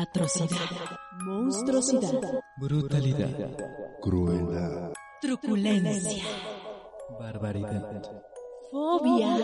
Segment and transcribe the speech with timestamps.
[0.00, 0.96] Atrocidad.
[1.26, 2.40] Monstruosidad.
[2.56, 3.28] Brutalidad.
[4.00, 4.92] Crueldad.
[5.20, 6.24] Truculencia.
[7.18, 8.00] Barbaridad.
[8.70, 9.36] Fobia.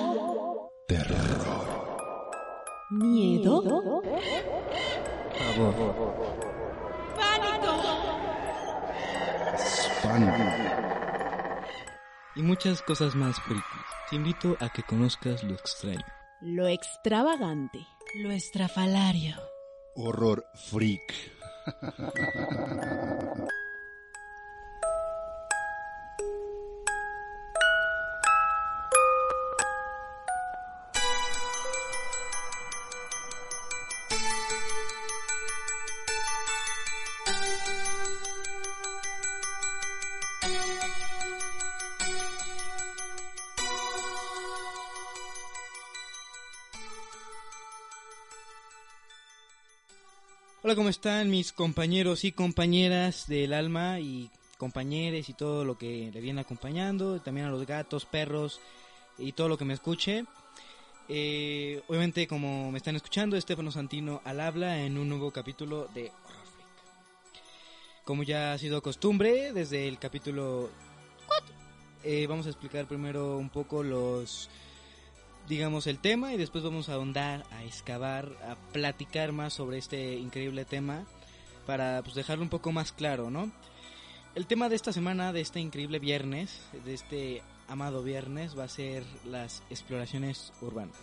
[0.89, 1.99] Terror.
[2.91, 3.63] Miedo.
[5.39, 5.75] Pavor.
[9.53, 10.33] Espanto.
[12.35, 13.63] Y muchas cosas más frikis.
[14.09, 16.07] Te invito a que conozcas lo extraño.
[16.41, 17.81] Lo extravagante.
[18.23, 19.35] Lo estrafalario.
[19.97, 21.15] Horror freak.
[50.67, 54.29] Hola, ¿cómo están mis compañeros y compañeras del alma y
[54.59, 57.21] compañeros y todo lo que le viene acompañando?
[57.21, 58.61] También a los gatos, perros
[59.17, 60.25] y todo lo que me escuche.
[61.09, 66.11] Eh, obviamente, como me están escuchando, Estefano Santino al habla en un nuevo capítulo de
[66.25, 68.03] Horror Freak.
[68.03, 70.69] Como ya ha sido costumbre, desde el capítulo
[71.29, 71.55] 4,
[72.03, 74.51] eh, vamos a explicar primero un poco los
[75.49, 80.15] digamos el tema y después vamos a ahondar, a excavar, a platicar más sobre este
[80.15, 81.05] increíble tema
[81.67, 83.51] para pues, dejarlo un poco más claro, ¿no?
[84.35, 88.69] El tema de esta semana, de este increíble viernes, de este amado viernes, va a
[88.69, 90.97] ser las exploraciones urbanas.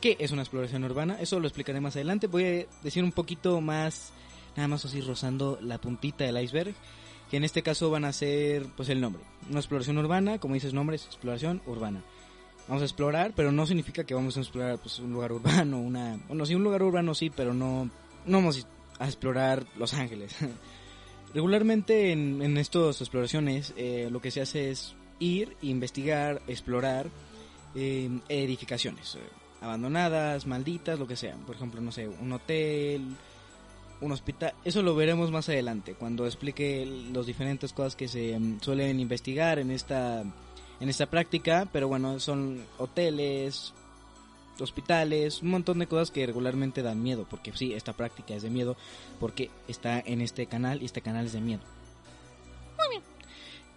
[0.00, 1.18] ¿Qué es una exploración urbana?
[1.20, 2.26] Eso lo explicaré más adelante.
[2.26, 4.12] Voy a decir un poquito más,
[4.56, 6.74] nada más así rozando la puntita del iceberg,
[7.30, 9.22] que en este caso van a ser pues el nombre.
[9.48, 12.02] Una exploración urbana, como dices nombre, es exploración urbana
[12.70, 16.20] vamos a explorar, pero no significa que vamos a explorar pues, un lugar urbano, una...
[16.28, 17.90] Bueno, sí, un lugar urbano sí, pero no,
[18.26, 18.64] no vamos
[19.00, 20.36] a explorar Los Ángeles.
[21.34, 27.08] Regularmente en, en estas exploraciones eh, lo que se hace es ir, investigar, explorar
[27.74, 29.18] eh, edificaciones eh,
[29.62, 31.34] abandonadas, malditas, lo que sea.
[31.44, 33.02] Por ejemplo, no sé, un hotel,
[34.00, 34.54] un hospital.
[34.64, 39.58] Eso lo veremos más adelante, cuando explique las diferentes cosas que se mm, suelen investigar
[39.58, 40.22] en esta
[40.80, 43.72] en esta práctica, pero bueno, son hoteles,
[44.58, 48.50] hospitales, un montón de cosas que regularmente dan miedo, porque sí, esta práctica es de
[48.50, 48.76] miedo,
[49.18, 51.62] porque está en este canal y este canal es de miedo.
[52.78, 53.02] Muy bien.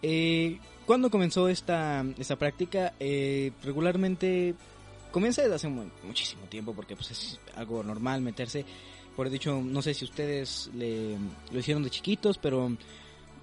[0.02, 2.94] Eh, ¿Cuándo comenzó esta, esta práctica?
[3.00, 4.54] Eh, regularmente
[5.12, 8.66] comienza desde hace mu- muchísimo tiempo, porque pues es algo normal meterse.
[9.16, 11.18] Por dicho, no sé si ustedes le,
[11.52, 12.70] lo hicieron de chiquitos, pero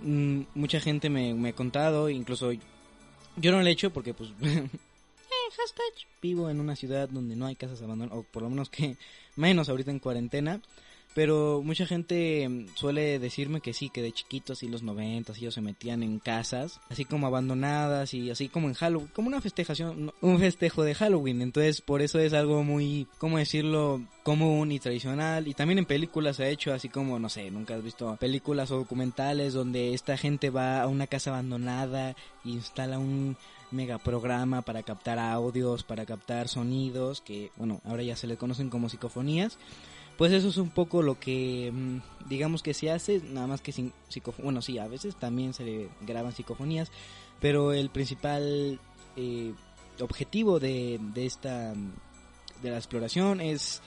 [0.02, 2.50] mm, mucha gente me, me ha contado, incluso
[3.36, 4.68] yo no lo he hecho porque pues eh,
[6.22, 8.96] vivo en una ciudad donde no hay casas abandonadas o por lo menos que
[9.36, 10.60] menos ahorita en cuarentena
[11.14, 15.54] pero mucha gente mm, suele decirme que sí que de chiquitos y los noventas ellos
[15.54, 20.12] se metían en casas así como abandonadas y así como en Halloween como una festejación
[20.20, 21.42] un festejo de Halloween.
[21.42, 25.48] Entonces por eso es algo muy cómo decirlo común y tradicional.
[25.48, 28.70] Y también en películas se ha hecho así como no sé nunca has visto películas
[28.70, 32.10] o documentales donde esta gente va a una casa abandonada
[32.44, 33.36] e instala un
[33.70, 38.88] megaprograma para captar audios para captar sonidos que bueno ahora ya se le conocen como
[38.88, 39.58] psicofonías
[40.20, 43.72] pues eso es un poco lo que mm, digamos que se hace nada más que
[43.72, 43.90] sin
[44.42, 46.92] bueno sí a veces también se le graban psicofonías
[47.40, 48.78] pero el principal
[49.16, 49.54] eh,
[49.98, 51.72] objetivo de, de esta
[52.62, 53.80] de la exploración es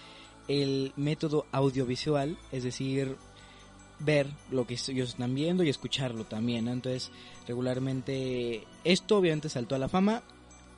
[0.47, 3.15] el método audiovisual, es decir,
[3.99, 6.67] ver lo que ellos están viendo y escucharlo también.
[6.67, 7.11] Entonces,
[7.47, 10.23] regularmente, esto obviamente saltó a la fama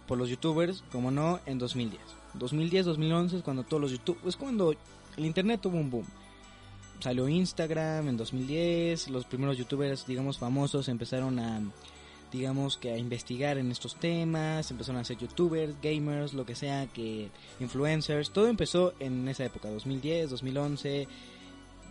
[0.07, 2.01] por los youtubers, como no, en 2010.
[2.35, 4.75] 2010, 2011 es cuando todos los youtubers, es cuando
[5.17, 6.05] el internet tuvo un boom.
[6.99, 11.61] Salió Instagram en 2010, los primeros youtubers, digamos, famosos empezaron a
[12.31, 16.85] digamos que a investigar en estos temas, empezaron a ser youtubers, gamers, lo que sea,
[16.87, 17.29] que
[17.61, 21.07] influencers, todo empezó en esa época, 2010, 2011,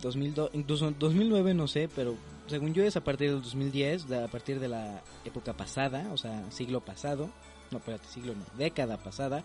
[0.03, 2.15] 2002, incluso 2009 no sé, pero
[2.47, 6.17] según yo es a partir del 2010, de- a partir de la época pasada, o
[6.17, 7.31] sea, siglo pasado,
[7.71, 9.43] no, espérate, siglo no, década pasada,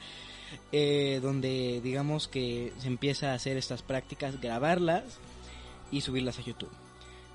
[0.72, 5.04] eh, donde digamos que se empieza a hacer estas prácticas, grabarlas
[5.90, 6.70] y subirlas a YouTube.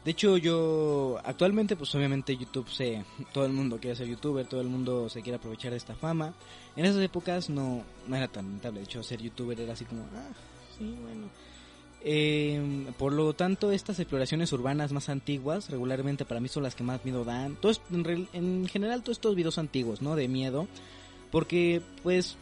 [0.05, 3.03] De hecho, yo actualmente, pues obviamente YouTube se,
[3.33, 6.35] todo el mundo quiere ser youtuber, todo el mundo se quiere aprovechar de esta fama.
[6.75, 10.03] En esas épocas no, no era tan rentable, de hecho ser youtuber era así como,
[10.13, 10.29] ah,
[10.77, 11.27] sí, bueno.
[12.07, 16.83] Eh, por lo tanto, estas exploraciones urbanas más antiguas, regularmente para mí son las que
[16.83, 17.55] más miedo dan.
[17.55, 20.15] Todo en, en general, todos estos videos antiguos, ¿no?
[20.15, 20.67] De miedo,
[21.31, 22.37] porque pues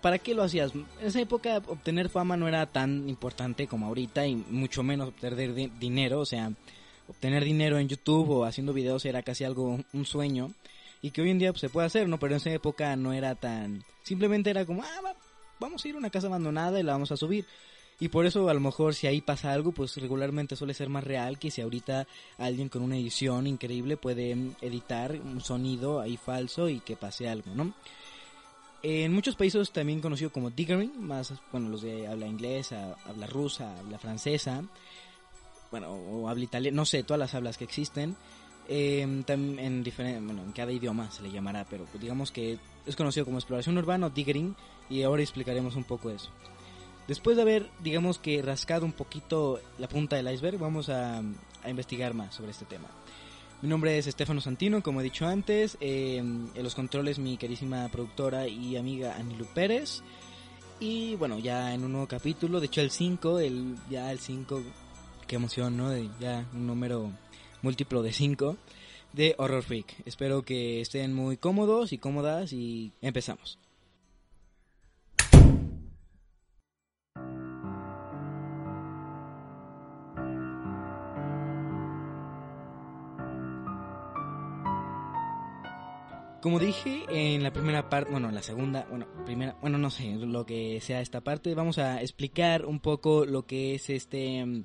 [0.00, 0.72] ¿para qué lo hacías?
[0.74, 5.52] En esa época obtener fama no era tan importante como ahorita y mucho menos obtener
[5.52, 6.52] di- dinero, o sea,
[7.08, 10.52] obtener dinero en YouTube o haciendo videos era casi algo, un sueño
[11.02, 12.20] y que hoy en día pues, se puede hacer, ¿no?
[12.20, 13.82] Pero en esa época no era tan...
[14.04, 15.16] Simplemente era como, ah, va-
[15.58, 17.44] vamos a ir a una casa abandonada y la vamos a subir.
[18.00, 21.02] Y por eso a lo mejor si ahí pasa algo, pues regularmente suele ser más
[21.02, 22.06] real que si ahorita
[22.38, 27.28] alguien con una edición increíble puede mm, editar un sonido ahí falso y que pase
[27.28, 27.72] algo, ¿no?
[28.84, 33.76] En muchos países también conocido como diggering, más, bueno, los de habla inglesa, habla rusa,
[33.80, 34.62] habla francesa,
[35.72, 38.14] bueno, o habla italiano, no sé, todas las hablas que existen.
[38.68, 43.24] Tam- en diferente, bueno, en cada idioma se le llamará, pero digamos que es conocido
[43.24, 44.54] como exploración urbana o diggering
[44.88, 46.30] y ahora explicaremos un poco eso.
[47.08, 51.22] Después de haber, digamos que rascado un poquito la punta del iceberg, vamos a,
[51.66, 52.88] investigar más sobre este tema.
[53.62, 55.78] Mi nombre es Estefano Santino, como he dicho antes.
[55.80, 60.02] eh, en los controles mi querísima productora y amiga Anilu Pérez.
[60.80, 64.62] Y bueno, ya en un nuevo capítulo, de hecho el 5, el, ya el 5,
[65.26, 65.88] qué emoción, ¿no?
[65.88, 67.10] De ya un número
[67.62, 68.56] múltiplo de 5
[69.14, 70.02] de Horror Freak.
[70.04, 73.58] Espero que estén muy cómodos y cómodas y empezamos.
[86.40, 90.14] Como dije en la primera parte, bueno, en la segunda, bueno, primera, bueno, no sé,
[90.14, 94.64] lo que sea esta parte, vamos a explicar un poco lo que es este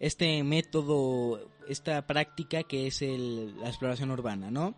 [0.00, 4.74] este método, esta práctica que es el, la exploración urbana, ¿no?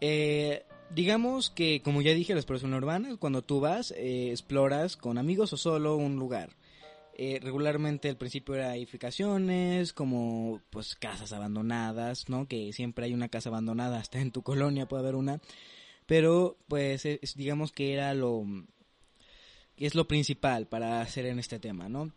[0.00, 0.64] Eh,
[0.94, 5.16] digamos que, como ya dije, la exploración urbana es cuando tú vas, eh, exploras con
[5.16, 6.50] amigos o solo un lugar.
[7.14, 12.48] Eh, regularmente al principio era edificaciones, como pues casas abandonadas, ¿no?
[12.48, 15.40] Que siempre hay una casa abandonada, hasta en tu colonia puede haber una.
[16.06, 18.44] Pero pues es- digamos que era lo
[19.76, 22.12] que es lo principal para hacer en este tema, ¿no?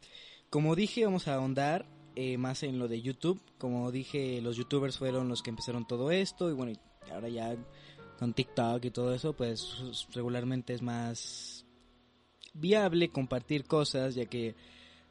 [0.49, 3.41] Como dije, vamos a ahondar eh, más en lo de YouTube.
[3.57, 6.73] Como dije, los youtubers fueron los que empezaron todo esto y bueno,
[7.11, 7.55] ahora ya
[8.17, 11.65] con TikTok y todo eso, pues regularmente es más
[12.53, 14.55] viable compartir cosas, ya que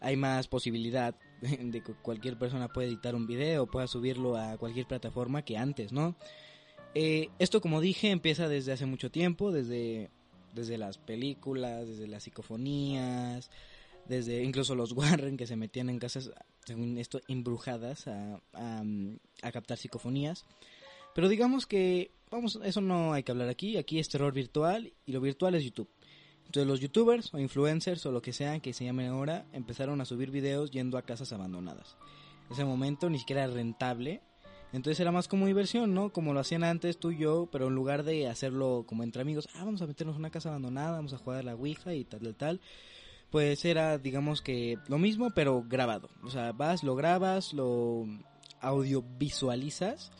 [0.04, 4.86] hay más posibilidad de que cualquier persona pueda editar un video, pueda subirlo a cualquier
[4.86, 6.14] plataforma que antes, ¿no?
[6.94, 10.10] Eh, esto, como dije, empieza desde hace mucho tiempo, desde,
[10.54, 13.50] desde las películas, desde las psicofonías,
[14.06, 16.30] desde incluso los Warren que se metían en casas,
[16.64, 18.82] según esto, embrujadas a, a,
[19.42, 20.44] a captar psicofonías.
[21.14, 25.12] Pero digamos que, vamos, eso no hay que hablar aquí, aquí es terror virtual y
[25.12, 25.88] lo virtual es YouTube.
[26.46, 30.04] Entonces los youtubers o influencers o lo que sea que se llamen ahora empezaron a
[30.04, 31.96] subir videos yendo a casas abandonadas.
[32.46, 34.22] En ese momento ni siquiera era rentable.
[34.72, 36.12] Entonces era más como diversión, ¿no?
[36.12, 39.48] Como lo hacían antes tú y yo, pero en lugar de hacerlo como entre amigos,
[39.54, 42.04] ah, vamos a meternos en una casa abandonada, vamos a jugar a la Ouija y
[42.04, 42.60] tal, tal, tal.
[43.30, 46.08] Pues era, digamos que lo mismo, pero grabado.
[46.24, 48.04] O sea, vas, lo grabas, lo
[48.60, 50.10] audiovisualizas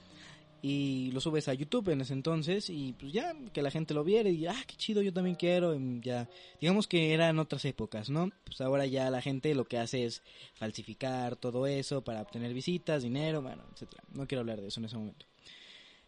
[0.67, 4.03] y lo subes a YouTube en ese entonces y pues ya que la gente lo
[4.03, 6.27] viera y ah qué chido yo también quiero y ya
[6.59, 10.23] digamos que eran otras épocas no pues ahora ya la gente lo que hace es
[10.55, 14.05] falsificar todo eso para obtener visitas dinero bueno etcétera.
[14.15, 15.27] No quiero hablar de eso en ese momento.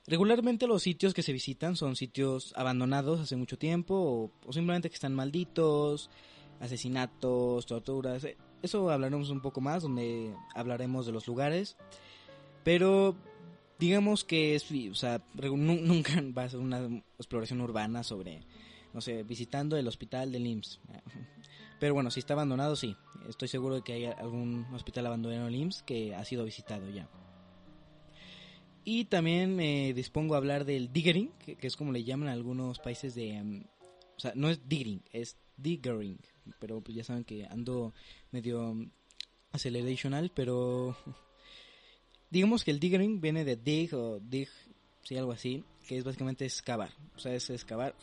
[0.06, 4.88] Regularmente los sitios que se visitan son sitios abandonados hace mucho tiempo o, o simplemente
[4.88, 6.08] que están malditos
[6.60, 11.76] asesinatos torturas eh, eso hablaremos un poco más donde hablaremos de los lugares.
[12.64, 13.14] Pero
[13.78, 16.86] digamos que es, o sea, nunca va a ser una
[17.18, 18.42] exploración urbana sobre,
[18.92, 20.80] no sé, visitando el hospital del IMSS.
[21.78, 22.96] Pero bueno, si está abandonado, sí.
[23.28, 27.08] Estoy seguro de que hay algún hospital abandonado del IMSS que ha sido visitado ya.
[28.84, 32.78] Y también me dispongo a hablar del diggering, que, es como le llaman a algunos
[32.78, 33.34] países de...
[33.34, 33.64] em,
[34.16, 36.18] o sea, no es digging, es diggering.
[36.60, 37.92] Pero pues ya saben que ando
[38.30, 38.90] medio um,
[39.50, 40.96] accelerational, pero
[42.36, 44.48] digamos que el diggering viene de dig o dig,
[45.02, 46.90] sí, algo así, que es básicamente excavar.
[47.16, 47.94] O sea, es excavar.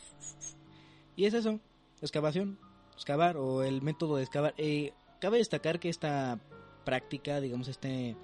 [1.16, 1.60] Y es eso,
[2.02, 2.58] excavación,
[2.94, 4.54] excavar o el método de excavar.
[4.58, 6.40] Eh, cabe destacar que esta
[6.84, 8.16] práctica, digamos, este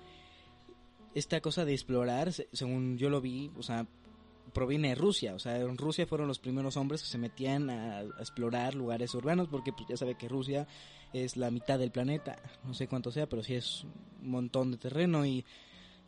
[1.14, 3.86] esta cosa de explorar, se- según yo lo vi, o sea,
[4.52, 5.34] proviene de Rusia.
[5.34, 9.14] O sea, en Rusia fueron los primeros hombres que se metían a, a explorar lugares
[9.14, 10.66] urbanos, porque pues, ya sabe que Rusia
[11.12, 12.36] es la mitad del planeta.
[12.64, 13.84] No sé cuánto sea, pero sí es
[14.22, 15.44] un montón de terreno y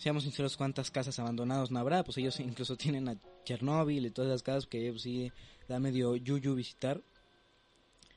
[0.03, 4.31] seamos sinceros, cuántas casas abandonadas no habrá, pues ellos incluso tienen a Chernóbil y todas
[4.31, 5.31] esas casas que pues, sí
[5.69, 7.01] da medio yuyu visitar.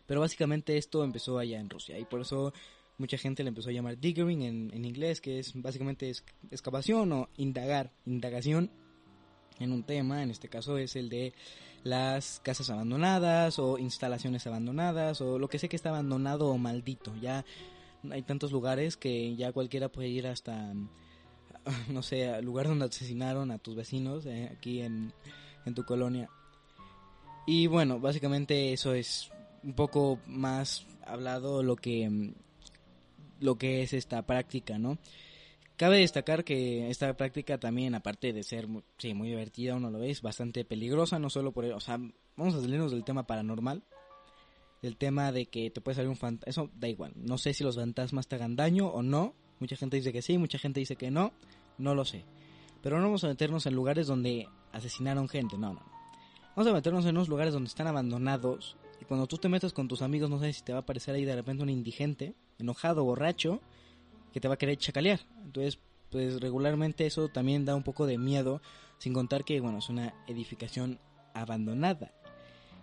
[0.08, 2.54] Pero básicamente esto empezó allá en Rusia y por eso
[2.98, 7.12] mucha gente le empezó a llamar diggering en, en inglés, que es básicamente es- excavación
[7.12, 8.72] o indagar, indagación.
[9.60, 11.34] en un tema, en este caso es el de
[11.84, 17.15] las casas abandonadas o instalaciones abandonadas o lo que sé que está abandonado o maldito.
[17.22, 17.46] Ya
[18.12, 20.74] hay tantos lugares que ya cualquiera puede ir hasta,
[21.90, 25.14] no sé, al lugar donde asesinaron a tus vecinos eh, aquí en,
[25.66, 26.30] en tu colonia.
[27.48, 29.30] Y bueno, básicamente eso es
[29.64, 32.34] un poco más hablado lo que
[33.40, 34.98] lo que es esta práctica, ¿no?
[35.78, 38.68] Cabe destacar que esta práctica también, aparte de ser
[38.98, 41.66] sí, muy divertida, uno lo ve, es bastante peligrosa, no solo por...
[41.66, 42.00] O sea,
[42.38, 43.84] vamos a salirnos del tema paranormal,
[44.82, 47.64] del tema de que te puede salir un fantasma, eso da igual, no sé si
[47.64, 50.96] los fantasmas te hagan daño o no, mucha gente dice que sí, mucha gente dice
[50.96, 51.34] que no,
[51.78, 52.26] no lo sé.
[52.82, 55.82] Pero no vamos a meternos en lugares donde asesinaron gente, no, no.
[56.56, 59.88] Vamos a meternos en unos lugares donde están abandonados y cuando tú te metes con
[59.88, 63.04] tus amigos no sabes si te va a aparecer ahí de repente un indigente, enojado,
[63.04, 63.62] borracho,
[64.32, 65.20] que te va a querer chacalear.
[65.44, 68.62] Entonces, pues regularmente eso también da un poco de miedo,
[69.00, 71.00] sin contar que, bueno, es una edificación
[71.34, 72.14] abandonada.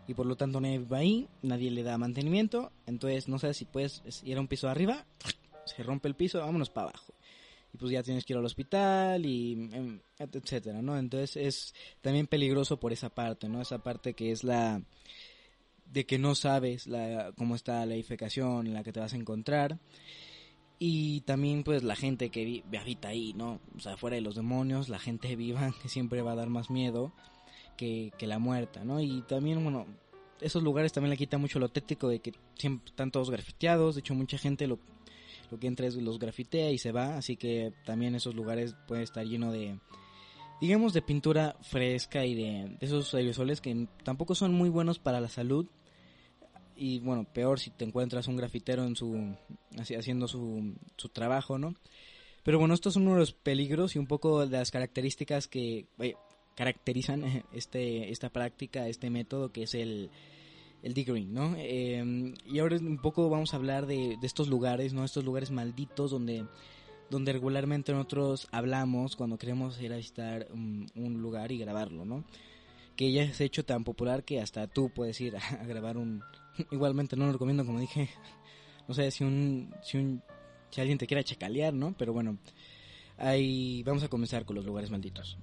[0.07, 3.65] Y por lo tanto nadie vive ahí, nadie le da mantenimiento, entonces no sabes si
[3.65, 5.07] puedes ir a un piso de arriba,
[5.65, 7.15] se rompe el piso, vámonos para abajo.
[7.73, 10.99] Y pues ya tienes que ir al hospital y em, etcétera, ¿no?
[10.99, 13.63] Entonces es también peligroso por esa parte, ¿no?
[13.63, 14.83] Esa parte que es la
[15.87, 19.17] de que no sabes la, cómo está la edificación en la que te vas a
[19.17, 19.79] encontrar
[20.79, 23.61] y también pues la gente que habita ahí, ¿no?
[23.77, 26.71] O sea, fuera de los demonios, la gente viva que siempre va a dar más
[26.71, 27.13] miedo
[27.77, 29.01] que, que la muerta, ¿no?
[29.01, 29.87] Y también, bueno,
[30.41, 34.15] esos lugares también le quita mucho lo tétrico de que están todos grafiteados, de hecho
[34.15, 34.79] mucha gente lo
[35.59, 39.53] que entra los grafitea y se va, así que también esos lugares pueden estar lleno
[39.53, 39.79] de,
[40.61, 45.29] digamos, de pintura fresca y de, esos aerosoles que tampoco son muy buenos para la
[45.29, 45.67] salud,
[46.77, 49.37] y bueno, peor si te encuentras un grafitero en su
[49.79, 51.75] haciendo su, su trabajo, ¿no?
[52.43, 55.87] Pero bueno, estos son uno de los peligros y un poco de las características que
[56.01, 56.15] eh,
[56.57, 60.11] caracterizan este esta práctica, este método que es el
[60.83, 61.55] el diggering, ¿no?
[61.57, 65.05] Eh, y ahora un poco vamos a hablar de, de estos lugares, ¿no?
[65.05, 66.45] Estos lugares malditos donde
[67.13, 72.25] donde regularmente nosotros hablamos cuando queremos ir a visitar un, un lugar y grabarlo, ¿no?
[72.97, 76.23] Que ya ha hecho tan popular que hasta tú puedes ir a, a grabar un,
[76.71, 78.09] igualmente no lo recomiendo como dije
[78.89, 80.23] no sé si un si un
[80.71, 82.39] si alguien te quiera chacalear no pero bueno
[83.19, 85.39] ahí vamos a comenzar con los lugares malditos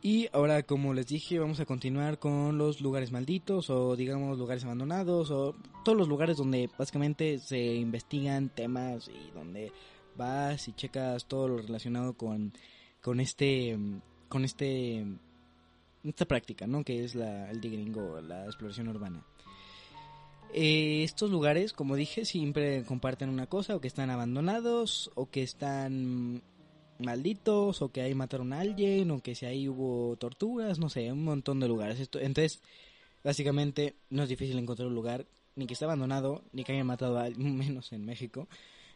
[0.00, 4.64] y ahora como les dije vamos a continuar con los lugares malditos o digamos lugares
[4.64, 9.72] abandonados o todos los lugares donde básicamente se investigan temas y donde
[10.16, 12.52] vas y checas todo lo relacionado con,
[13.02, 13.76] con este
[14.28, 15.04] con este
[16.04, 19.24] esta práctica no que es la, el digging o la exploración urbana.
[20.54, 25.42] Eh, estos lugares como dije siempre comparten una cosa o que están abandonados o que
[25.42, 26.42] están
[26.98, 31.12] malditos o que ahí mataron a alguien o que si ahí hubo torturas no sé
[31.12, 32.60] un montón de lugares esto entonces
[33.22, 37.18] básicamente no es difícil encontrar un lugar ni que esté abandonado ni que hayan matado
[37.18, 38.48] a alguien menos en México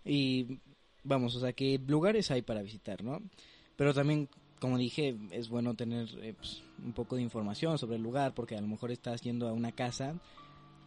[0.05, 0.59] y
[1.05, 3.21] vamos, o sea que lugares hay para visitar, ¿no?
[3.77, 4.29] Pero también,
[4.61, 8.57] como dije, es bueno tener eh, pues, un poco de información sobre el lugar, porque
[8.57, 10.15] a lo mejor estás yendo a una casa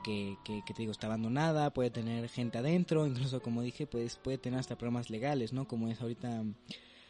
[0.04, 4.18] que, que, que te digo está abandonada, puede tener gente adentro, incluso como dije, pues
[4.18, 5.68] puede tener hasta problemas legales, ¿no?
[5.68, 6.44] Como es ahorita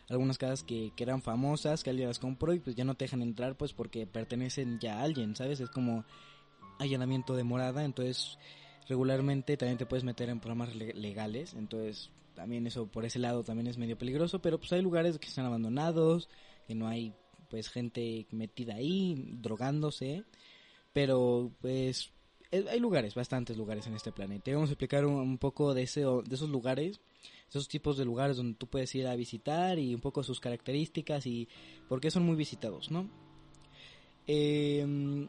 [0.09, 3.05] algunas casas que, que eran famosas, que alguien las compró y pues ya no te
[3.05, 5.59] dejan entrar pues porque pertenecen ya a alguien, ¿sabes?
[5.59, 6.05] Es como
[6.79, 8.37] allanamiento de morada, entonces
[8.87, 13.43] regularmente también te puedes meter en problemas le- legales, entonces también eso por ese lado
[13.43, 16.29] también es medio peligroso, pero pues hay lugares que están abandonados,
[16.67, 17.13] que no hay
[17.49, 20.23] pues gente metida ahí drogándose,
[20.93, 22.11] pero pues
[22.51, 24.51] hay lugares, bastantes lugares en este planeta.
[24.51, 26.99] Vamos a explicar un, un poco de ese de esos lugares,
[27.49, 31.25] esos tipos de lugares donde tú puedes ir a visitar y un poco sus características
[31.25, 31.47] y
[31.87, 33.09] por qué son muy visitados, ¿no?
[34.27, 35.27] Eh,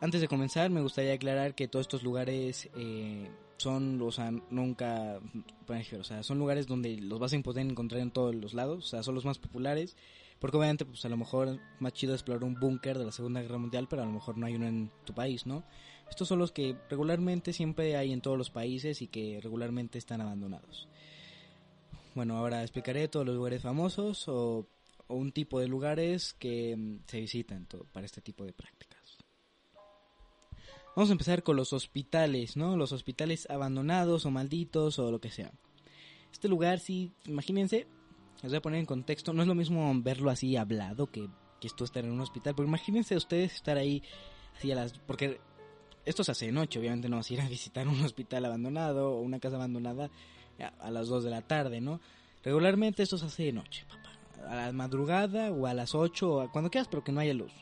[0.00, 5.18] antes de comenzar, me gustaría aclarar que todos estos lugares eh, son, o sea, nunca,
[5.66, 8.86] o sea, son lugares donde los vas a poder encontrar en todos los lados, o
[8.86, 9.96] sea, son los más populares,
[10.38, 13.40] porque obviamente, pues a lo mejor es más chido explorar un búnker de la Segunda
[13.40, 15.64] Guerra Mundial, pero a lo mejor no hay uno en tu país, ¿no?
[16.10, 20.20] Estos son los que regularmente siempre hay en todos los países y que regularmente están
[20.20, 20.86] abandonados.
[22.14, 24.68] Bueno, ahora explicaré todos los lugares famosos o,
[25.08, 29.18] un tipo de lugares que mm, se visitan para este tipo de prácticas.
[30.96, 32.76] Vamos a empezar con los hospitales, ¿no?
[32.76, 35.52] Los hospitales abandonados o malditos o lo que sea.
[36.32, 37.88] Este lugar, sí, imagínense,
[38.42, 41.28] les voy a poner en contexto, no es lo mismo verlo así hablado que,
[41.60, 44.02] que esto estar en un hospital, pero imagínense ustedes estar ahí,
[44.56, 44.92] así a las...
[45.00, 45.40] porque
[46.04, 49.12] esto se hace de noche, obviamente no vas a ir a visitar un hospital abandonado
[49.12, 50.10] o una casa abandonada
[50.58, 52.00] a, las 2 de la tarde, ¿no?
[52.42, 54.10] Regularmente esto se hace de noche, papá.
[54.48, 57.34] A la madrugada o a las 8 o a cuando quieras, pero que no haya
[57.34, 57.52] luz.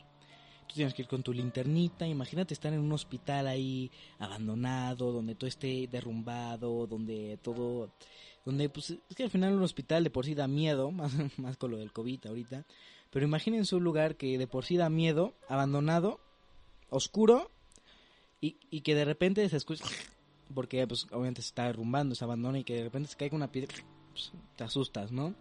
[0.67, 2.07] Tú tienes que ir con tu linternita.
[2.07, 7.91] Imagínate estar en un hospital ahí abandonado, donde todo esté derrumbado, donde todo.
[8.45, 11.57] Donde, pues, es que al final un hospital de por sí da miedo, más, más
[11.57, 12.65] con lo del COVID ahorita.
[13.09, 16.19] Pero imagínense un lugar que de por sí da miedo, abandonado,
[16.89, 17.49] oscuro,
[18.41, 19.85] y, y que de repente se escucha.
[20.53, 23.51] Porque, pues, obviamente se está derrumbando, se abandona, y que de repente se caiga una
[23.51, 23.73] piedra,
[24.11, 25.35] pues, te asustas, ¿no?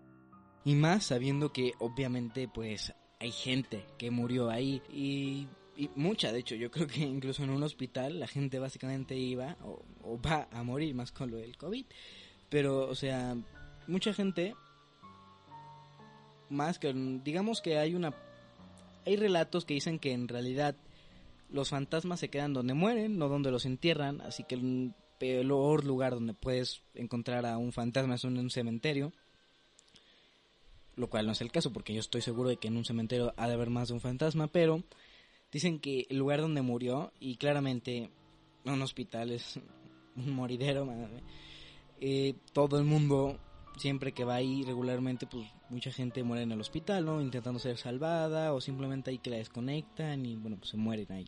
[0.64, 5.48] Y más sabiendo que, obviamente, pues, hay gente que murió ahí y,
[5.94, 9.82] mucha, de hecho, yo creo que incluso en un hospital la gente básicamente iba o,
[10.02, 11.86] o, va a morir más con lo del COVID.
[12.48, 13.36] Pero, o sea,
[13.86, 14.54] mucha gente,
[16.50, 16.92] más que,
[17.24, 18.12] digamos que hay una,
[19.06, 20.76] hay relatos que dicen que en realidad
[21.52, 26.14] los fantasmas se quedan donde mueren, no donde los entierran, así que el peor lugar
[26.14, 29.12] donde puedes encontrar a un fantasma es en un cementerio
[30.96, 33.32] lo cual no es el caso porque yo estoy seguro de que en un cementerio
[33.36, 34.82] ha de haber más de un fantasma, pero
[35.50, 38.10] dicen que el lugar donde murió, y claramente
[38.64, 39.58] un hospital es
[40.16, 40.88] un moridero,
[42.00, 43.38] eh, todo el mundo,
[43.76, 47.20] siempre que va ahí regularmente, pues mucha gente muere en el hospital, ¿no?
[47.20, 51.26] Intentando ser salvada o simplemente ahí que la desconectan y bueno, pues se mueren ahí.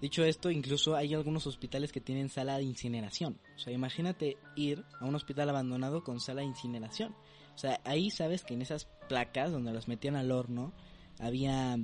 [0.00, 3.40] Dicho esto, incluso hay algunos hospitales que tienen sala de incineración.
[3.54, 7.14] O sea, imagínate ir a un hospital abandonado con sala de incineración.
[7.54, 10.74] O sea, ahí sabes que en esas placas donde las metían al horno
[11.18, 11.78] había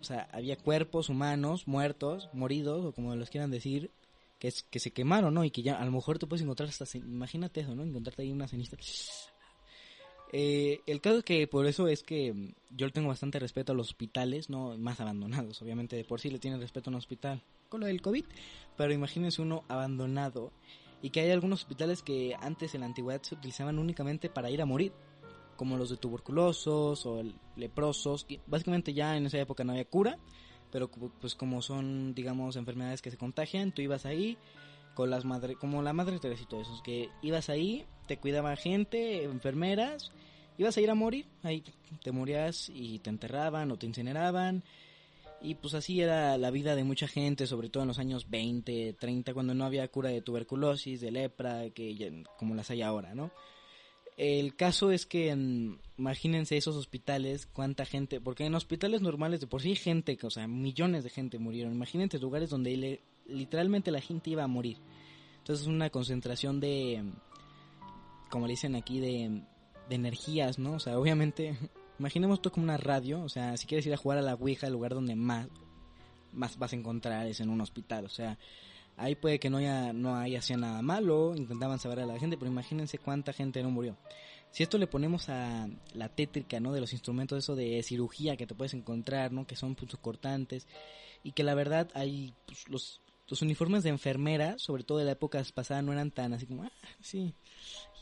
[0.00, 3.90] o sea, había cuerpos humanos muertos, moridos o como los quieran decir,
[4.40, 5.44] que es, que se quemaron, ¿no?
[5.44, 7.84] Y que ya a lo mejor tú puedes encontrar hasta imagínate eso, ¿no?
[7.84, 8.76] Encontrarte ahí una ceniza.
[10.32, 13.74] Eh, el caso es que por eso es que yo le tengo bastante respeto a
[13.74, 17.42] los hospitales, no más abandonados, obviamente de por sí le tienen respeto a un hospital
[17.68, 18.24] con lo del COVID,
[18.76, 20.52] pero imagínense uno abandonado
[21.02, 24.62] y que hay algunos hospitales que antes en la antigüedad se utilizaban únicamente para ir
[24.62, 24.92] a morir,
[25.56, 27.22] como los de tuberculosos o
[27.56, 30.18] leprosos, que básicamente ya en esa época no había cura,
[30.70, 34.38] pero pues como son digamos enfermedades que se contagian, tú ibas ahí
[34.94, 38.56] con las madres, como la madre Teresa y todo eso, que ibas ahí, te cuidaba
[38.56, 40.12] gente, enfermeras,
[40.58, 41.62] ibas a ir a morir, ahí
[42.02, 44.64] te morías y te enterraban o te incineraban
[45.42, 48.94] y pues así era la vida de mucha gente, sobre todo en los años 20,
[48.98, 53.30] 30, cuando no había cura de tuberculosis, de lepra, que como las hay ahora, ¿no?
[54.16, 59.46] El caso es que mm, imagínense esos hospitales, cuánta gente, porque en hospitales normales de
[59.46, 61.72] por sí gente, o sea, millones de gente murieron.
[61.72, 64.78] Imagínense lugares donde literalmente la gente iba a morir.
[65.38, 67.02] Entonces es una concentración de,
[68.30, 69.42] como le dicen aquí, de,
[69.88, 70.74] de energías, ¿no?
[70.74, 71.56] O sea, obviamente
[72.00, 74.66] Imaginemos esto como una radio, o sea, si quieres ir a jugar a la Ouija,
[74.66, 75.48] el lugar donde más,
[76.32, 78.38] más vas a encontrar es en un hospital, o sea,
[78.96, 82.36] ahí puede que no haya, no haya sido nada malo, intentaban saber a la gente,
[82.36, 83.96] pero imagínense cuánta gente no murió.
[84.50, 86.72] Si esto le ponemos a la tétrica, ¿no?
[86.72, 89.46] De los instrumentos, eso de cirugía que te puedes encontrar, ¿no?
[89.46, 90.66] Que son puntos cortantes
[91.22, 95.12] y que la verdad hay pues, los, los uniformes de enfermera, sobre todo de la
[95.12, 97.32] época pasada, no eran tan así como, ah, sí,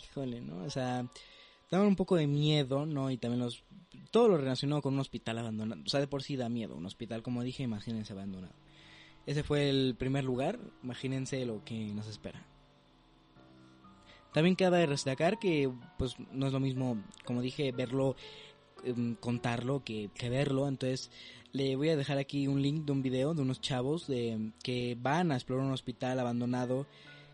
[0.03, 0.65] híjole, ¿no?
[0.65, 1.07] O sea,
[1.71, 3.11] daban un poco de miedo, ¿no?
[3.11, 3.63] Y también los
[4.11, 5.83] todo lo relacionado con un hospital abandonado.
[5.85, 6.75] O sea, de por sí da miedo.
[6.77, 8.55] Un hospital, como dije, imagínense abandonado.
[9.29, 10.59] Ese fue el primer lugar.
[10.83, 12.47] Imagínense lo que nos espera.
[14.33, 18.17] También cabe destacar que, pues, no es lo mismo, como dije, verlo,
[18.85, 20.67] eh, contarlo, que, que, verlo.
[20.67, 21.11] Entonces,
[21.53, 24.97] le voy a dejar aquí un link de un video de unos chavos de que
[24.99, 26.87] van a explorar un hospital abandonado.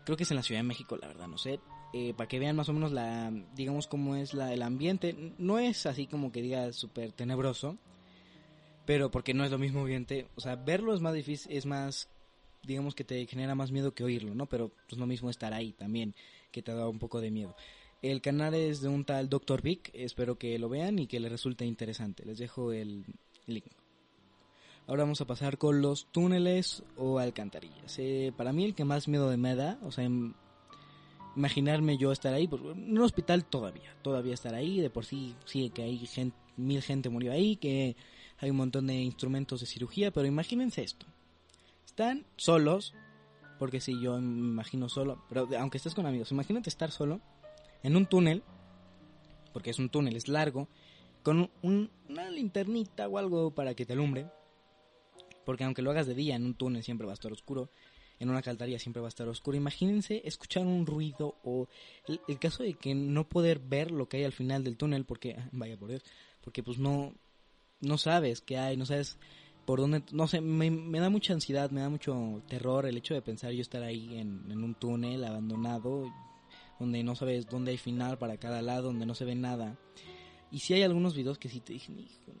[0.03, 1.59] Creo que es en la Ciudad de México, la verdad, no sé
[1.97, 5.33] eh, para que vean más o menos la, digamos cómo es la, el ambiente.
[5.37, 7.77] No es así como que diga súper tenebroso,
[8.85, 12.09] pero porque no es lo mismo ambiente, o sea, verlo es más difícil, es más,
[12.63, 14.45] digamos que te genera más miedo que oírlo, ¿no?
[14.45, 16.15] Pero pues lo mismo estar ahí también,
[16.51, 17.55] que te da un poco de miedo.
[18.01, 19.61] El canal es de un tal Dr.
[19.61, 22.23] Vic, espero que lo vean y que les resulte interesante.
[22.23, 23.03] Les dejo el
[23.47, 23.65] link.
[24.87, 27.97] Ahora vamos a pasar con los túneles o alcantarillas.
[27.97, 30.07] Eh, para mí el que más miedo me da, o sea,
[31.35, 35.35] imaginarme yo estar ahí, pues, en un hospital todavía, todavía estar ahí, de por sí,
[35.45, 37.95] sí que hay gente, mil gente murió ahí, que
[38.37, 41.05] hay un montón de instrumentos de cirugía, pero imagínense esto,
[41.85, 42.93] están solos,
[43.59, 47.21] porque si yo me imagino solo, pero aunque estés con amigos, imagínate estar solo
[47.83, 48.43] en un túnel,
[49.53, 50.67] porque es un túnel, es largo,
[51.23, 54.27] con un, una linternita o algo para que te alumbre,
[55.45, 57.69] porque aunque lo hagas de día en un túnel siempre va a estar oscuro,
[58.19, 59.57] en una caltaría siempre va a estar oscuro.
[59.57, 61.67] Imagínense escuchar un ruido o
[62.07, 65.37] el, caso de que no poder ver lo que hay al final del túnel porque,
[65.51, 66.03] vaya por Dios,
[66.41, 67.13] porque pues no,
[67.85, 69.17] no sabes qué hay, no sabes
[69.65, 73.13] por dónde, no sé, me, me da mucha ansiedad, me da mucho terror el hecho
[73.13, 76.11] de pensar yo estar ahí en, en un túnel abandonado,
[76.79, 79.77] donde no sabes dónde hay final para cada lado, donde no se ve nada.
[80.51, 82.33] Y sí hay algunos videos que sí te dije, hijo,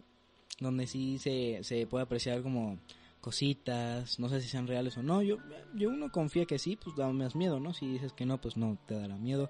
[0.59, 2.77] donde sí se, se puede apreciar como
[3.21, 5.23] cositas, no sé si sean reales o no.
[5.23, 5.37] Yo,
[5.73, 7.73] yo uno confía que sí, pues da más miedo, ¿no?
[7.73, 9.49] Si dices que no, pues no te dará miedo.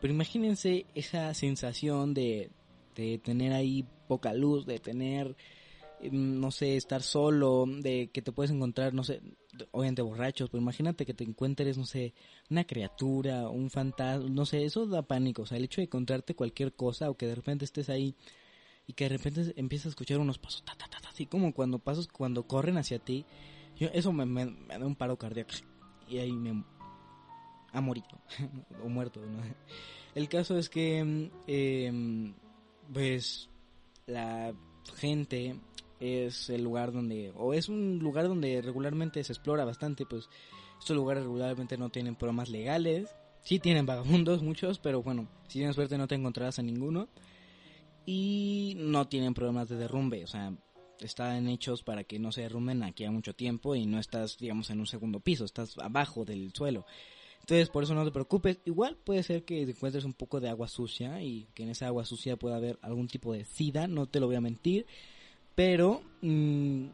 [0.00, 2.50] Pero imagínense esa sensación de,
[2.94, 5.36] de tener ahí poca luz, de tener,
[6.00, 9.20] em, no sé, estar solo, de que te puedes encontrar, no sé,
[9.72, 12.14] obviamente borrachos, pero imagínate que te encuentres, no sé,
[12.50, 16.34] una criatura, un fantasma, no sé, eso da pánico, o sea, el hecho de encontrarte
[16.34, 18.14] cualquier cosa o que de repente estés ahí
[18.86, 21.78] y que de repente empiezas a escuchar unos pasos, ta, ta, ta, así como cuando
[21.78, 23.24] pasos, cuando corren hacia ti,
[23.76, 25.52] yo, eso me, me, me da un paro cardíaco
[26.08, 26.64] y ahí me
[27.72, 28.08] ha morido
[28.84, 29.42] o muerto, ¿no?
[30.14, 32.32] El caso es que, eh,
[32.92, 33.48] pues,
[34.06, 34.54] la
[34.96, 35.56] gente
[36.00, 40.28] es el lugar donde, o es un lugar donde regularmente se explora bastante, pues
[40.78, 45.76] estos lugares regularmente no tienen programas legales, sí tienen vagabundos muchos, pero bueno, si tienes
[45.76, 47.08] suerte no te encontrarás a ninguno,
[48.06, 50.52] y no tienen problemas de derrumbe, o sea,
[51.00, 54.70] están hechos para que no se derrumben aquí a mucho tiempo y no estás, digamos,
[54.70, 56.86] en un segundo piso, estás abajo del suelo.
[57.50, 58.60] Entonces, por eso no te preocupes.
[58.64, 62.04] Igual puede ser que encuentres un poco de agua sucia y que en esa agua
[62.04, 64.86] sucia pueda haber algún tipo de sida, no te lo voy a mentir.
[65.56, 66.84] Pero, mmm,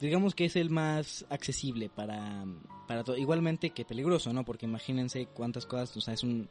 [0.00, 2.44] digamos que es el más accesible para,
[2.86, 3.16] para todo.
[3.16, 4.44] Igualmente que peligroso, ¿no?
[4.44, 6.48] Porque imagínense cuántas cosas, o sea, es un,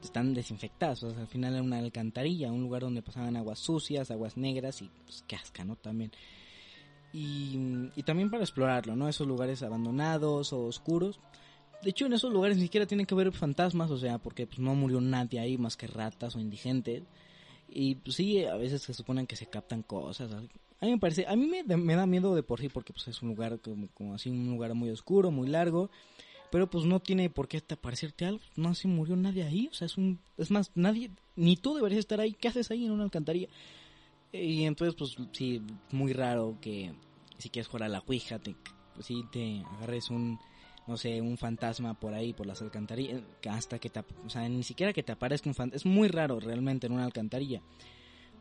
[0.00, 1.02] están desinfectadas.
[1.02, 4.80] O sea, al final era una alcantarilla, un lugar donde pasaban aguas sucias, aguas negras
[4.80, 5.74] y pues qué asca, ¿no?
[5.74, 6.12] También.
[7.12, 9.08] Y, y también para explorarlo, ¿no?
[9.08, 11.18] Esos lugares abandonados o oscuros.
[11.82, 14.58] De hecho, en esos lugares ni siquiera tienen que haber fantasmas, o sea, porque pues,
[14.58, 17.04] no murió nadie ahí más que ratas o indigentes.
[17.68, 20.32] Y pues sí, a veces se suponen que se captan cosas.
[20.32, 23.08] A mí me parece, a mí me, me da miedo de por sí porque pues
[23.08, 25.90] es un lugar como, como, así, un lugar muy oscuro, muy largo.
[26.50, 28.40] Pero pues no tiene por qué te parecerte algo.
[28.56, 32.00] No se murió nadie ahí, o sea, es un, es más, nadie, ni tú deberías
[32.00, 32.32] estar ahí.
[32.32, 33.48] ¿Qué haces ahí en una alcantarilla?
[34.32, 35.62] Y entonces pues sí,
[35.92, 36.92] muy raro que
[37.38, 38.54] si quieres jugar a la Ouija, te,
[38.94, 40.38] pues sí te agarres un
[40.90, 44.64] no sé, un fantasma por ahí, por las alcantarillas, hasta que te, o sea, ni
[44.64, 47.62] siquiera que te aparezca un fantasma, es muy raro realmente en una alcantarilla.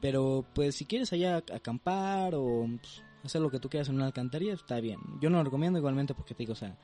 [0.02, 4.08] Pero pues si quieres allá acampar o pues, hacer lo que tú quieras en una
[4.08, 5.00] alcantarilla, está bien.
[5.22, 6.76] Yo no lo recomiendo igualmente porque te digo, o sea,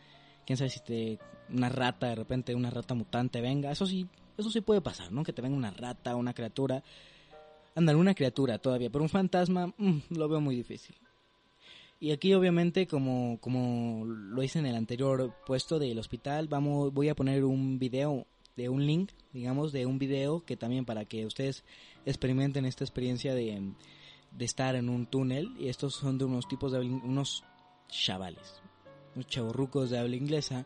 [0.46, 4.52] quién sabe si te una rata, de repente una rata mutante venga, eso sí, eso
[4.52, 5.24] sí puede pasar, ¿no?
[5.24, 6.84] Que te venga una rata, una criatura.
[7.74, 10.96] Andar una criatura todavía, pero un fantasma mmm, lo veo muy difícil.
[12.00, 17.10] Y aquí obviamente como, como lo hice en el anterior puesto del hospital, vamos, voy
[17.10, 21.26] a poner un video de un link, digamos, de un video que también para que
[21.26, 21.64] ustedes
[22.06, 23.74] experimenten esta experiencia de,
[24.32, 25.54] de estar en un túnel.
[25.58, 27.44] Y estos son de unos tipos de unos
[27.88, 28.62] chavales,
[29.16, 30.66] unos chavorrucos de habla inglesa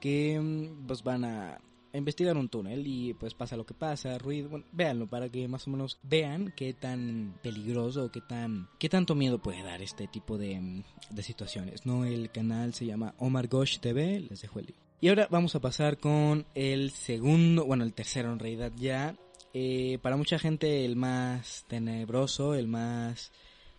[0.00, 1.60] que pues van a
[1.98, 5.66] investigar un túnel y pues pasa lo que pasa, ruido, bueno, véanlo para que más
[5.66, 10.38] o menos vean qué tan peligroso, qué tan qué tanto miedo puede dar este tipo
[10.38, 12.04] de, de situaciones, ¿no?
[12.04, 14.78] El canal se llama Omar Gosh TV, les dejo el link.
[15.00, 19.14] Y ahora vamos a pasar con el segundo, bueno, el tercero en realidad ya.
[19.52, 23.30] Eh, para mucha gente el más tenebroso, el más...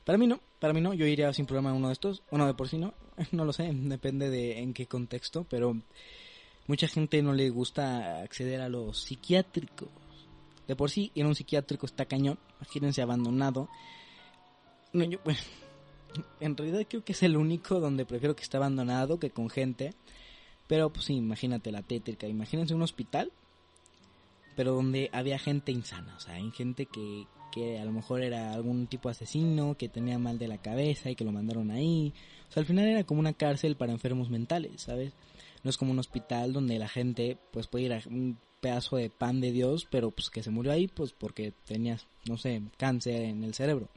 [0.06, 2.46] Para mí no, para mí no, yo iría sin problema a uno de estos, uno
[2.46, 2.94] de por sí no,
[3.32, 5.76] no lo sé, depende de en qué contexto, pero
[6.68, 9.90] mucha gente no le gusta acceder a los psiquiátricos.
[10.68, 12.40] De por sí, a un psiquiátrico está cañón.
[12.60, 13.70] Imagínense abandonado.
[14.94, 15.40] No, yo, bueno,
[16.40, 19.94] en realidad creo que es el único donde prefiero que esté abandonado que con gente.
[20.68, 22.28] Pero pues sí, imagínate la tétrica.
[22.28, 23.32] Imagínense un hospital,
[24.56, 26.16] pero donde había gente insana.
[26.18, 29.90] O sea, hay gente que, que a lo mejor era algún tipo de asesino, que
[29.90, 32.14] tenía mal de la cabeza y que lo mandaron ahí.
[32.50, 35.14] O sea, al final era como una cárcel para enfermos mentales, ¿sabes?
[35.66, 39.10] No es como un hospital donde la gente pues puede ir a un pedazo de
[39.10, 43.24] pan de Dios, pero pues que se murió ahí pues porque tenías, no sé, cáncer
[43.24, 43.90] en el cerebro.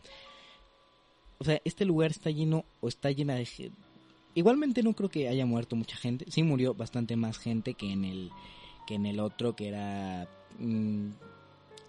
[1.37, 3.70] O sea, este lugar está lleno o está llena de.
[4.35, 8.07] Igualmente no creo que haya muerto mucha gente, sí murió bastante más gente que en
[8.07, 8.31] el
[8.87, 10.26] que en el otro que era
[10.59, 11.11] mmm,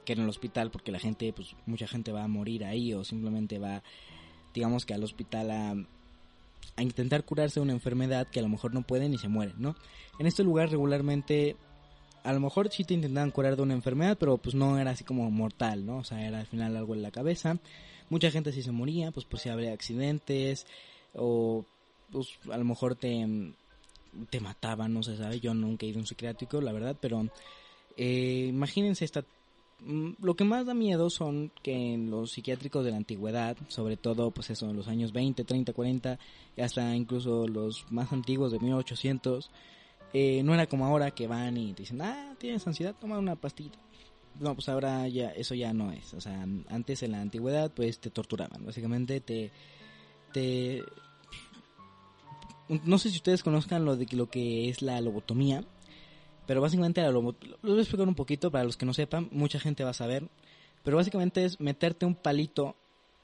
[0.03, 3.05] que en el hospital porque la gente pues mucha gente va a morir ahí o
[3.05, 3.81] simplemente va
[4.53, 5.75] digamos que al hospital a
[6.79, 9.55] a intentar curarse de una enfermedad que a lo mejor no pueden y se mueren,
[9.57, 9.75] ¿no?
[10.17, 11.57] En este lugar regularmente
[12.23, 15.03] a lo mejor sí te intentaban curar de una enfermedad, pero pues no era así
[15.03, 15.97] como mortal, ¿no?
[15.97, 17.57] O sea, era al final algo en la cabeza.
[18.09, 20.65] Mucha gente sí se moría, pues pues si había accidentes
[21.13, 21.65] o
[22.11, 23.53] pues a lo mejor te
[24.29, 25.39] te mataban, no se sabe.
[25.39, 27.27] Yo nunca he ido a un psiquiátrico, la verdad, pero
[27.97, 29.25] eh, imagínense esta
[29.85, 34.31] lo que más da miedo son que en los psiquiátricos de la antigüedad, sobre todo
[34.31, 36.19] pues eso, en los años 20, 30, 40,
[36.57, 39.49] y hasta incluso los más antiguos de 1800,
[40.13, 43.35] eh, no era como ahora que van y te dicen, ah, tienes ansiedad, toma una
[43.35, 43.77] pastilla.
[44.39, 46.13] No, pues ahora ya eso ya no es.
[46.13, 48.65] O sea, antes en la antigüedad pues te torturaban.
[48.65, 49.51] Básicamente te...
[50.33, 50.83] te
[52.83, 55.63] no sé si ustedes conozcan lo de lo que es la lobotomía,
[56.49, 59.59] pero básicamente lobotomía, lo voy a explicar un poquito para los que no sepan, mucha
[59.59, 60.27] gente va a saber,
[60.83, 62.75] pero básicamente es meterte un palito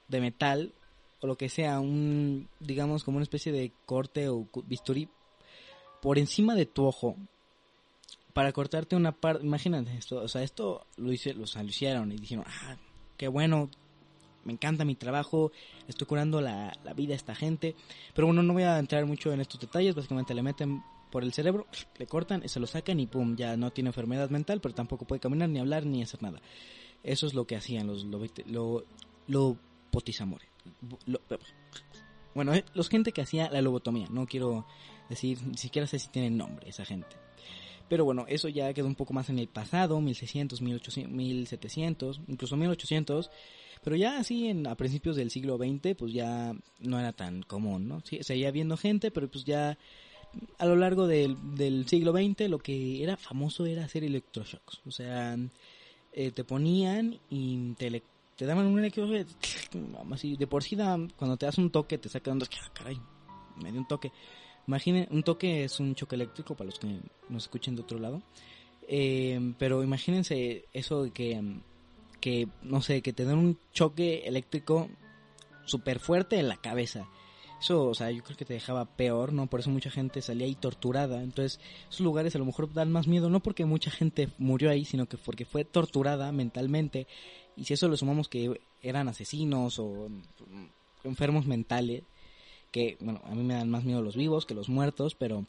[0.07, 0.73] de metal
[1.21, 5.09] o lo que sea, un digamos como una especie de corte o bisturí
[6.03, 7.15] por encima de tu ojo
[8.31, 12.17] para cortarte una parte, imagínate esto, o sea, esto lo, hice, lo, lo hicieron y
[12.17, 12.77] dijeron, ah,
[13.17, 13.71] qué bueno,
[14.43, 15.51] me encanta mi trabajo,
[15.88, 17.75] estoy curando la, la, vida a esta gente.
[18.13, 20.83] Pero bueno, no voy a entrar mucho en estos detalles, básicamente le meten
[21.15, 21.65] por el cerebro,
[21.97, 25.21] le cortan, se lo sacan y pum, ya no tiene enfermedad mental, pero tampoco puede
[25.21, 26.41] caminar, ni hablar, ni hacer nada.
[27.04, 28.86] Eso es lo que hacían los lo, lo,
[29.30, 29.58] lo
[32.34, 34.67] bueno, eh, los gente que hacía la lobotomía, no quiero
[35.08, 37.15] decir, ni siquiera sé si tienen nombre esa gente.
[37.88, 42.58] Pero bueno, eso ya quedó un poco más en el pasado, 1600, 1800, 1700, incluso
[42.58, 43.32] 1800.
[43.86, 47.88] Pero ya así en, a principios del siglo XX, pues ya no era tan común,
[47.88, 48.01] ¿no?
[48.01, 49.78] Seguía viendo gente, pero pues ya
[50.57, 54.81] a lo largo del, del siglo XX lo que era famoso era hacer electroshocks.
[54.85, 55.38] O sea,
[56.13, 58.01] eh, te ponían y te,
[58.35, 59.27] te daban un electroshock,
[60.11, 62.99] así, de por sí da, cuando te das un toque te sacan dos, ah, caray,
[63.61, 64.11] me dio un toque.
[64.67, 66.88] Imaginen, un toque es un choque eléctrico para los que
[67.29, 68.21] nos escuchen de otro lado.
[68.88, 71.41] Eh, pero imagínense eso de que,
[72.19, 74.89] que, no sé, que te den un choque eléctrico
[75.65, 77.07] súper fuerte en la cabeza.
[77.59, 79.47] Eso, o sea, yo creo que te dejaba peor, ¿no?
[79.47, 81.23] Por eso mucha gente salía ahí torturada.
[81.23, 84.85] Entonces, esos lugares a lo mejor dan más miedo, no porque mucha gente murió ahí,
[84.85, 87.07] sino que porque fue torturada mentalmente.
[87.55, 90.09] Y si eso le sumamos que eran asesinos o
[91.03, 92.03] enfermos mentales,
[92.71, 95.45] que, bueno, a mí me dan más miedo los vivos que los muertos, pero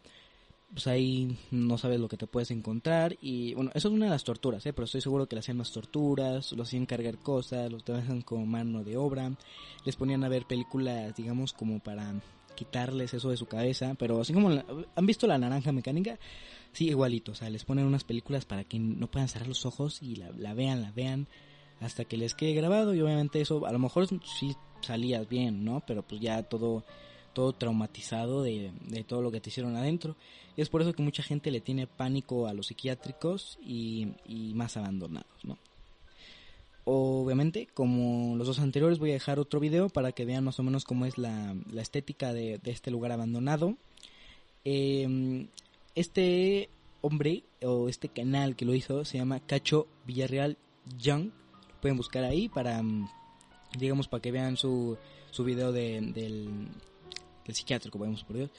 [0.72, 4.10] pues ahí no sabes lo que te puedes encontrar y bueno, eso es una de
[4.10, 4.72] las torturas, ¿eh?
[4.72, 8.46] pero estoy seguro que le hacían más torturas, los hacían cargar cosas, los trabajan como
[8.46, 9.32] mano de obra,
[9.84, 12.14] les ponían a ver películas, digamos, como para
[12.56, 16.18] quitarles eso de su cabeza, pero así como la, han visto la naranja mecánica,
[16.72, 20.02] sí, igualito, o sea, les ponen unas películas para que no puedan cerrar los ojos
[20.02, 21.28] y la, la vean, la vean
[21.80, 25.82] hasta que les quede grabado y obviamente eso a lo mejor sí salías bien, ¿no?
[25.86, 26.84] Pero pues ya todo
[27.36, 30.16] todo traumatizado de, de, todo lo que te hicieron adentro.
[30.56, 34.54] Y es por eso que mucha gente le tiene pánico a los psiquiátricos y, y
[34.54, 35.58] más abandonados, ¿no?
[36.86, 40.62] Obviamente, como los dos anteriores, voy a dejar otro video para que vean más o
[40.62, 43.76] menos cómo es la, la estética de, este lugar abandonado.
[44.64, 45.46] Eh,
[45.94, 46.70] este
[47.02, 50.56] hombre o este canal que lo hizo se llama Cacho Villarreal
[50.96, 51.32] Young.
[51.82, 52.82] Pueden buscar ahí para,
[53.78, 54.96] digamos, para que vean su,
[55.30, 56.68] su video de, del,
[57.52, 58.50] el psiquiátrico, vamos por Dios.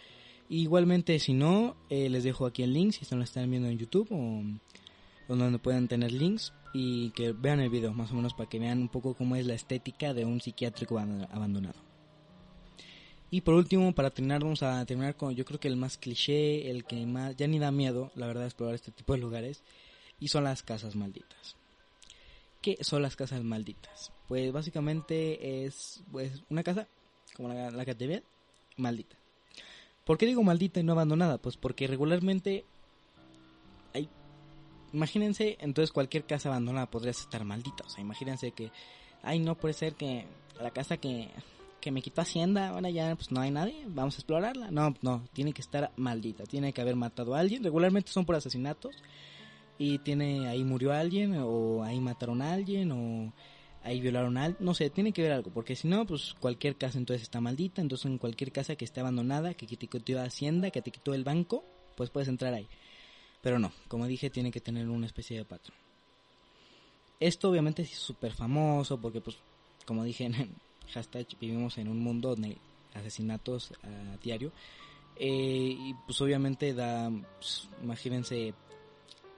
[0.49, 3.77] Igualmente, si no, eh, les dejo aquí el link, si están, lo están viendo en
[3.77, 4.43] YouTube o,
[5.27, 8.59] o, donde puedan tener links y que vean el video más o menos para que
[8.59, 11.87] vean un poco cómo es la estética de un psiquiátrico abandonado.
[13.29, 16.69] Y por último, para terminar, vamos a terminar con yo creo que el más cliché,
[16.69, 19.63] el que más ya ni da miedo, la verdad, explorar este tipo de lugares,
[20.19, 21.57] y son las casas malditas.
[22.61, 24.13] ¿Qué son las casas malditas?
[24.29, 26.87] Pues básicamente es pues una casa
[27.35, 28.23] como la, la que te ve,
[28.77, 29.15] maldita.
[30.05, 31.37] ¿Por qué digo maldita y no abandonada?
[31.37, 32.65] Pues porque regularmente
[33.93, 34.09] hay...
[34.93, 37.83] Imagínense, entonces cualquier casa abandonada podría estar maldita.
[37.85, 38.71] O sea, imagínense que,
[39.21, 40.25] ay, no puede ser que
[40.61, 41.29] la casa que,
[41.81, 44.71] que me quitó Hacienda, ahora ya pues no hay nadie, vamos a explorarla.
[44.71, 47.63] No, no, tiene que estar maldita, tiene que haber matado a alguien.
[47.63, 48.95] Regularmente son por asesinatos
[49.77, 53.33] y tiene ahí murió alguien o ahí mataron a alguien o
[53.87, 56.75] ahí violaron a alguien, no sé, tiene que ver algo, porque si no, pues cualquier
[56.75, 60.71] casa entonces está maldita, entonces en cualquier casa que esté abandonada, que te quitó Hacienda,
[60.71, 61.63] que te quitó el banco,
[61.95, 62.67] pues puedes entrar ahí.
[63.41, 65.77] Pero no, como dije, tiene que tener una especie de patrón.
[67.19, 69.37] Esto obviamente es súper famoso, porque pues,
[69.85, 70.33] como dije en
[70.93, 72.57] hashtag, vivimos en un mundo donde
[72.93, 74.51] asesinatos a diario.
[75.15, 78.53] Eh, y pues obviamente da, pues, imagínense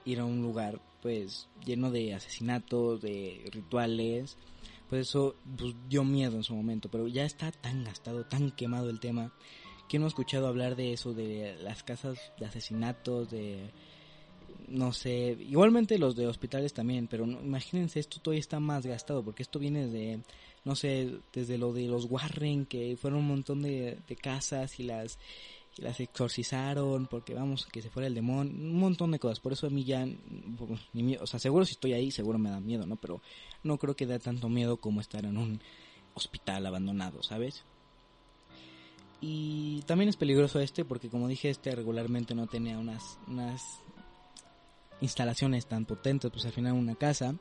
[0.04, 4.36] ir a un lugar pues lleno de asesinatos, de rituales,
[4.88, 8.90] pues eso pues, dio miedo en su momento, pero ya está tan gastado, tan quemado
[8.90, 9.32] el tema,
[9.88, 13.70] que no he escuchado hablar de eso, de las casas de asesinatos, de
[14.70, 19.24] no sé, igualmente los de hospitales también, pero no, imagínense, esto todavía está más gastado,
[19.24, 20.20] porque esto viene de,
[20.64, 24.84] no sé, desde lo de los Warren, que fueron un montón de, de casas y
[24.84, 25.18] las
[25.76, 29.40] las exorcizaron porque vamos que se fuera el demonio, un montón de cosas.
[29.40, 30.06] Por eso a mí ya,
[30.58, 32.96] pues, ni miedo, o sea, seguro si estoy ahí, seguro me da miedo, ¿no?
[32.96, 33.22] Pero
[33.62, 35.60] no creo que da tanto miedo como estar en un
[36.14, 37.64] hospital abandonado, ¿sabes?
[39.20, 43.62] Y también es peligroso este porque como dije, este regularmente no tenía unas, unas
[45.00, 47.34] instalaciones tan potentes, pues al final una casa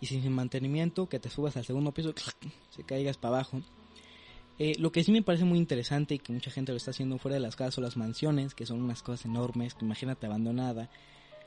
[0.00, 2.12] y sin mantenimiento que te subas al segundo piso,
[2.70, 3.60] se caigas para abajo.
[4.62, 7.16] Eh, lo que sí me parece muy interesante y que mucha gente lo está haciendo
[7.16, 10.90] fuera de las casas son las mansiones, que son unas cosas enormes, que imagínate abandonada,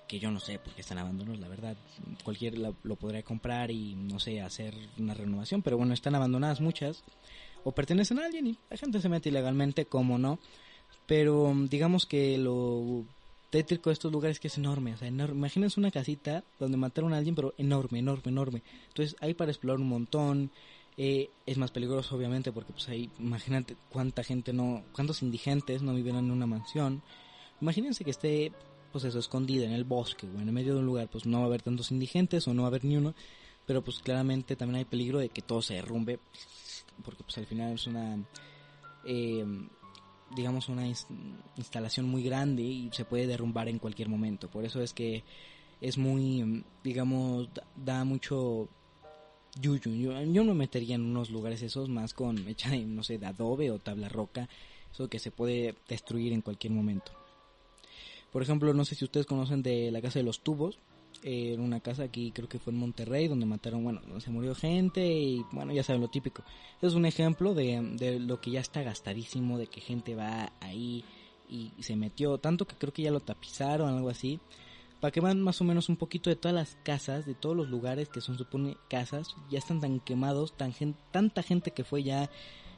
[0.08, 1.78] que yo no sé por qué están abandonados, la verdad.
[2.24, 7.04] Cualquier lo podría comprar y, no sé, hacer una renovación, pero bueno, están abandonadas muchas,
[7.64, 10.40] o pertenecen a alguien y la gente se mete ilegalmente, como no.
[11.06, 13.06] Pero digamos que lo
[13.52, 15.36] tétrico de estos lugares que es enorme, o sea, enorme.
[15.36, 18.64] imagínense una casita donde mataron a alguien, pero enorme, enorme, enorme.
[18.88, 20.50] Entonces hay para explorar un montón,
[20.98, 25.94] eh, es más peligroso obviamente porque pues ahí imagínate cuánta gente no, cuántos indigentes no
[25.94, 27.02] viven en una mansión.
[27.62, 28.52] Imagínense que esté
[28.92, 31.46] pues eso escondida en el bosque o en medio de un lugar, pues no va
[31.46, 33.16] a haber tantos indigentes o no va a haber ni uno,
[33.66, 36.20] pero pues claramente también hay peligro de que todo se derrumbe
[37.04, 38.24] porque pues al final es una
[39.04, 39.46] eh,
[40.36, 40.88] digamos una
[41.58, 44.50] instalación muy grande y se puede derrumbar en cualquier momento.
[44.50, 45.24] Por eso es que
[45.82, 48.70] es muy digamos da mucho
[49.62, 53.26] yo, yo me metería en unos lugares esos más con hecha de, no sé, de
[53.26, 54.50] adobe o tabla roca,
[54.92, 57.12] eso que se puede destruir en cualquier momento.
[58.32, 60.80] Por ejemplo, no sé si ustedes conocen de la Casa de los Tubos,
[61.22, 64.56] eh, una casa aquí creo que fue en Monterrey donde mataron, bueno, donde se murió
[64.56, 66.44] gente y bueno, ya saben lo típico.
[66.82, 71.06] Es un ejemplo de, de lo que ya está gastadísimo, de que gente va ahí
[71.50, 74.40] y se metió, tanto que creo que ya lo tapizaron, algo así
[75.04, 77.68] para que vean más o menos un poquito de todas las casas, de todos los
[77.68, 80.74] lugares que son supone casas, ya están tan quemados, tan
[81.12, 82.30] tanta gente que fue ya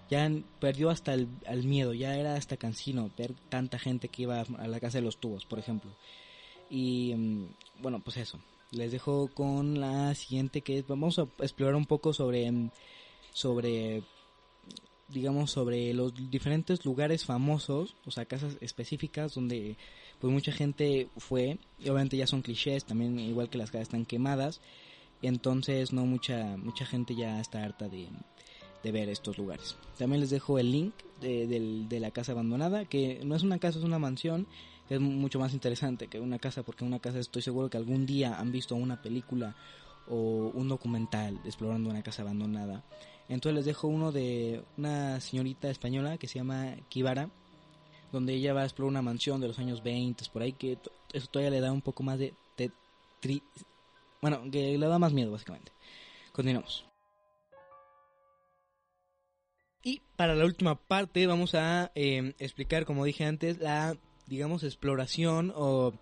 [0.10, 0.28] ya
[0.60, 1.28] perdió hasta el,
[1.66, 5.18] miedo, ya era hasta cansino ver tanta gente que iba a la casa de los
[5.18, 5.92] tubos, por ejemplo.
[6.68, 7.46] Y mm,
[7.84, 8.40] bueno, pues eso.
[8.72, 12.72] Les dejo con la siguiente que es, vamos a explorar un poco sobre mm,
[13.34, 14.02] sobre
[15.08, 19.78] digamos sobre los diferentes lugares famosos, o sea, casas específicas donde
[20.20, 24.06] pues mucha gente fue, y obviamente ya son clichés, también igual que las casas están
[24.06, 24.62] quemadas,
[25.22, 28.08] entonces no mucha mucha gente ya está harta de,
[28.92, 29.76] ver estos lugares.
[29.98, 33.86] También les dejo el link de, la casa abandonada, que no es una casa, es
[33.86, 34.46] una mansión,
[34.90, 38.40] es mucho más interesante que una casa, porque una casa estoy seguro que algún día
[38.40, 39.56] han visto una película
[40.08, 42.84] o un documental explorando una casa abandonada.
[43.28, 47.30] Entonces les dejo uno de una señorita española que se llama Kibara,
[48.12, 50.78] donde ella va a explorar una mansión de los años 20, por ahí, que
[51.12, 52.34] eso todavía le da un poco más de...
[54.22, 55.72] bueno, que le da más miedo, básicamente.
[56.32, 56.86] Continuamos.
[59.82, 65.54] Y para la última parte vamos a em, explicar, como dije antes, la, digamos, exploración
[65.56, 65.94] o,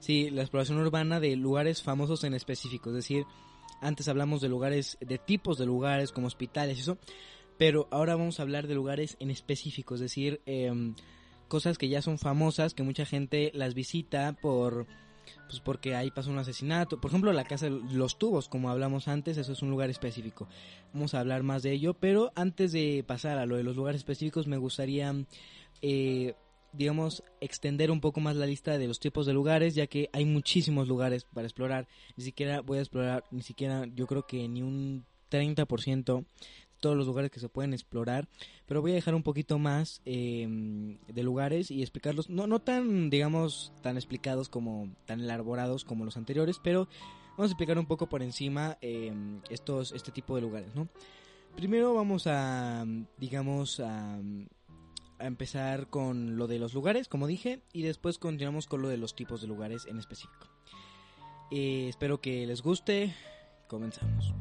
[0.00, 2.90] sí, la exploración urbana de lugares famosos en específico.
[2.90, 3.24] Es decir,
[3.80, 6.98] antes hablamos de lugares, de tipos de lugares como hospitales y eso,
[7.58, 10.72] pero ahora vamos a hablar de lugares en específico, es decir, eh,
[11.48, 14.86] cosas que ya son famosas, que mucha gente las visita por
[15.46, 17.00] pues porque ahí pasó un asesinato.
[17.00, 20.48] Por ejemplo, la casa de los tubos, como hablamos antes, eso es un lugar específico.
[20.92, 24.00] Vamos a hablar más de ello, pero antes de pasar a lo de los lugares
[24.00, 25.14] específicos, me gustaría,
[25.82, 26.34] eh,
[26.72, 30.24] digamos, extender un poco más la lista de los tipos de lugares, ya que hay
[30.24, 31.88] muchísimos lugares para explorar.
[32.16, 36.24] Ni siquiera voy a explorar, ni siquiera, yo creo que ni un 30%
[36.80, 38.28] todos los lugares que se pueden explorar,
[38.66, 43.10] pero voy a dejar un poquito más em, de lugares y explicarlos, no, no tan,
[43.10, 46.88] digamos, tan explicados como, tan elaborados como los anteriores, pero
[47.36, 50.88] vamos a explicar un poco por encima em, estos, este tipo de lugares, ¿no?
[51.56, 52.84] Primero vamos a,
[53.16, 54.20] digamos, a,
[55.18, 58.96] a empezar con lo de los lugares, como dije, y después continuamos con lo de
[58.96, 60.48] los tipos de lugares en específico.
[61.50, 63.14] Eh, espero que les guste.
[63.66, 64.34] Comenzamos.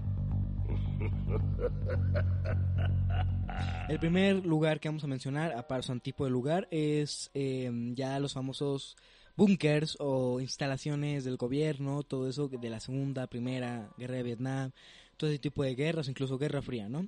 [3.90, 8.20] El primer lugar que vamos a mencionar, aparte un tipo de lugar, es em, ya
[8.20, 8.98] los famosos
[9.36, 14.72] búnkers o instalaciones del gobierno, todo eso de la Segunda, Primera Guerra de Vietnam,
[15.16, 17.08] todo ese tipo de guerras, incluso Guerra Fría, ¿no?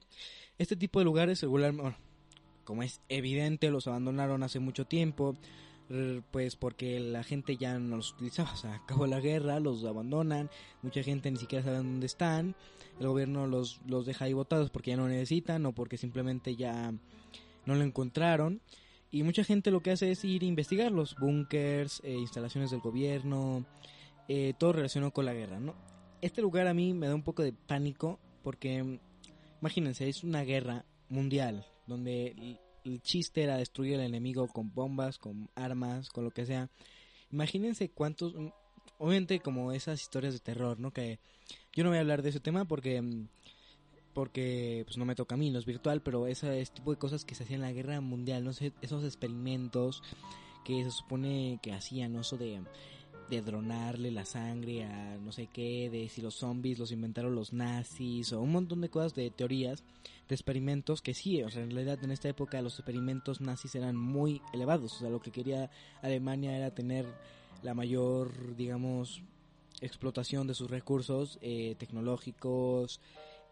[0.58, 1.98] Este tipo de lugares regularmente,
[2.70, 5.36] como es evidente, los abandonaron hace mucho tiempo,
[6.30, 10.52] pues porque la gente ya no los utilizaba, o sea, acabó la guerra, los abandonan,
[10.84, 12.56] mucha gente ni siquiera sabe dónde están,
[13.00, 16.94] el gobierno los, los deja ahí botados porque ya no necesitan o porque simplemente ya
[17.66, 18.62] no lo encontraron.
[19.10, 22.82] Y mucha gente lo que hace es ir a investigar los búnkers, eh, instalaciones del
[22.82, 23.66] gobierno,
[24.28, 25.74] eh, todo relacionado con la guerra, ¿no?
[26.22, 29.00] Este lugar a mí me da un poco de pánico porque,
[29.60, 35.50] imagínense, es una guerra mundial donde el chiste era destruir al enemigo con bombas, con
[35.56, 36.70] armas, con lo que sea.
[37.32, 38.48] Imagínense cuántos, mm,
[39.00, 40.92] obviamente como esas historias de terror, ¿no?
[40.92, 41.20] Que
[41.74, 43.28] yo no voy a hablar de ese tema porque mm,
[44.14, 46.98] porque pues no me toca a mí, no es virtual, pero ese, ese tipo de
[46.98, 50.02] cosas que se hacían en la guerra mundial, no sé, esos experimentos
[50.66, 52.22] que se supone que hacían, ¿no?
[52.22, 52.62] Eso de
[53.30, 57.54] de dronarle la sangre a no sé qué, de si los zombies los inventaron los
[57.54, 59.84] nazis, o un montón de cosas de teorías,
[60.30, 63.96] de experimentos que sí, o sea, en realidad en esta época los experimentos nazis eran
[63.96, 65.72] muy elevados, o sea, lo que quería
[66.04, 67.06] Alemania era tener
[67.64, 69.24] la mayor, digamos,
[69.82, 73.02] explotación de sus recursos eh, tecnológicos,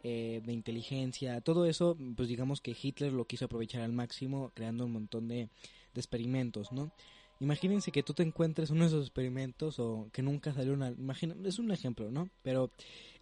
[0.03, 4.85] eh, de inteligencia, todo eso, pues digamos que Hitler lo quiso aprovechar al máximo creando
[4.85, 5.49] un montón de,
[5.93, 6.91] de experimentos, ¿no?
[7.39, 10.89] Imagínense que tú te encuentres uno de esos experimentos o que nunca salió una...
[10.89, 12.29] Imagina, es un ejemplo, ¿no?
[12.41, 12.71] Pero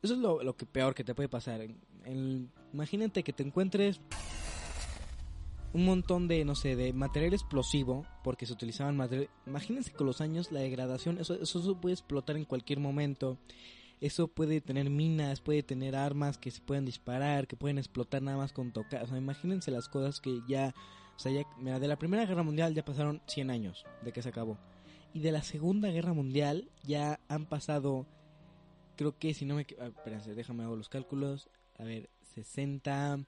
[0.01, 1.61] eso es lo, lo que peor que te puede pasar.
[1.61, 3.99] El, imagínate que te encuentres
[5.73, 9.29] un montón de, no sé, de material explosivo, porque se utilizaban material...
[9.45, 13.37] Imagínense con los años la degradación, eso, eso puede explotar en cualquier momento.
[13.99, 18.37] Eso puede tener minas, puede tener armas que se pueden disparar, que pueden explotar nada
[18.37, 19.03] más con tocar.
[19.03, 20.73] O sea, imagínense las cosas que ya
[21.15, 24.21] o sea, ya, mira, de la Primera Guerra Mundial ya pasaron 100 años de que
[24.21, 24.57] se acabó.
[25.13, 28.05] Y de la Segunda Guerra Mundial ya han pasado,
[28.97, 29.65] creo que si no me...
[29.79, 31.49] Ah, espérense, déjame hago los cálculos.
[31.79, 33.19] A ver, 60...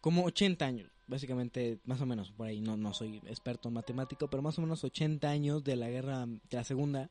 [0.00, 2.60] Como 80 años, básicamente, más o menos, por ahí.
[2.60, 6.26] No, no soy experto en matemático, pero más o menos 80 años de la guerra,
[6.26, 7.10] de la Segunda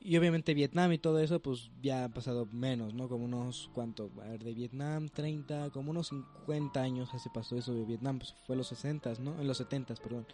[0.00, 3.08] y obviamente Vietnam y todo eso, pues ya ha pasado menos, ¿no?
[3.08, 4.10] Como unos, ¿cuánto?
[4.22, 8.34] A ver, de Vietnam, 30, como unos 50 años se pasó eso de Vietnam, pues
[8.46, 9.40] fue en los 60, ¿no?
[9.40, 10.26] En los 70, perdón.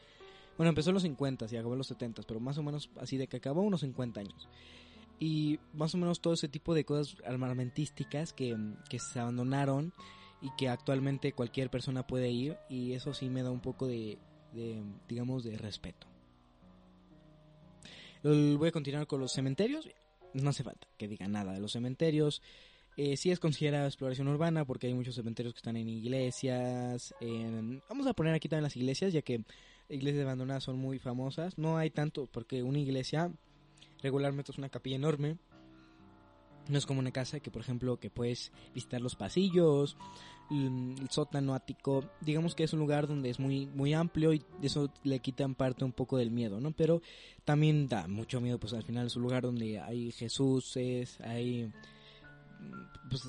[0.59, 3.17] Bueno, empezó en los 50 y acabó en los 70, pero más o menos así
[3.17, 4.49] de que acabó unos 50 años.
[5.19, 8.57] Y más o menos todo ese tipo de cosas armamentísticas que,
[8.91, 9.93] que se abandonaron
[10.43, 14.19] y que actualmente cualquier persona puede ir y eso sí me da un poco de,
[14.53, 16.07] de digamos, de respeto.
[18.25, 19.87] Voy a continuar con los cementerios.
[20.33, 22.41] No hace falta que diga nada de los cementerios.
[22.97, 27.15] Eh, sí es considerada exploración urbana porque hay muchos cementerios que están en iglesias.
[27.87, 29.45] Vamos a poner aquí también las iglesias, ya que
[29.91, 31.59] iglesias abandonadas son muy famosas.
[31.59, 33.31] No hay tanto porque una iglesia
[34.03, 35.37] regularmente es una capilla enorme.
[36.69, 39.99] No es como una casa que, por ejemplo, que puedes visitar los pasillos,
[40.51, 44.91] el sótano ático, digamos que es un lugar donde es muy muy amplio y eso
[45.03, 46.73] le quita en parte un poco del miedo, ¿no?
[46.73, 47.03] Pero
[47.45, 50.77] también da mucho miedo, pues al final es un lugar donde hay Jesús,
[51.21, 51.73] hay
[53.09, 53.23] pues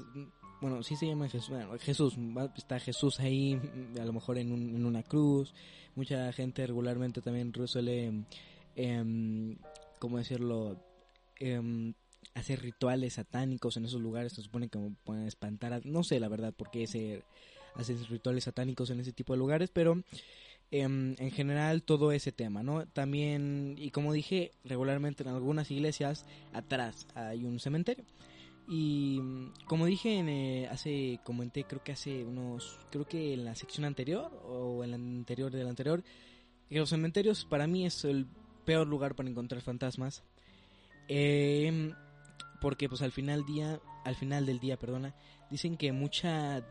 [0.61, 2.17] bueno, sí se llama Jesús, bueno, Jesús,
[2.55, 3.59] está Jesús ahí,
[3.99, 5.53] a lo mejor en, en una cruz,
[5.95, 8.25] mucha gente regularmente también suele,
[8.75, 9.55] eh,
[9.99, 10.79] ¿cómo decirlo?
[11.39, 11.93] Eh,
[12.33, 16.27] hacer rituales satánicos en esos lugares, se supone que pueden espantar, a, no sé la
[16.27, 17.23] verdad por qué se
[17.75, 20.01] hacen rituales satánicos en ese tipo de lugares, pero
[20.71, 22.85] em, en general todo ese tema, ¿no?
[22.87, 28.05] También, y como dije, regularmente en algunas iglesias atrás hay un cementerio.
[28.67, 29.21] Y
[29.67, 33.85] como dije en, eh, hace, comenté creo que hace unos, creo que en la sección
[33.85, 36.03] anterior o en la anterior del anterior,
[36.69, 38.25] que los cementerios para mí es el
[38.65, 40.23] peor lugar para encontrar fantasmas.
[41.07, 41.93] Eh,
[42.61, 45.15] porque pues al final día, al final del día, perdona,
[45.49, 46.63] dicen que mucha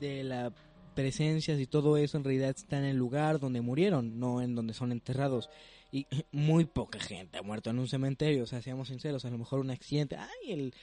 [0.00, 0.52] de la
[0.98, 4.74] presencias y todo eso en realidad está en el lugar donde murieron, no en donde
[4.74, 5.48] son enterrados.
[5.92, 9.38] Y muy poca gente ha muerto en un cementerio, o sea, seamos sinceros, a lo
[9.38, 10.74] mejor un accidente, ay, el,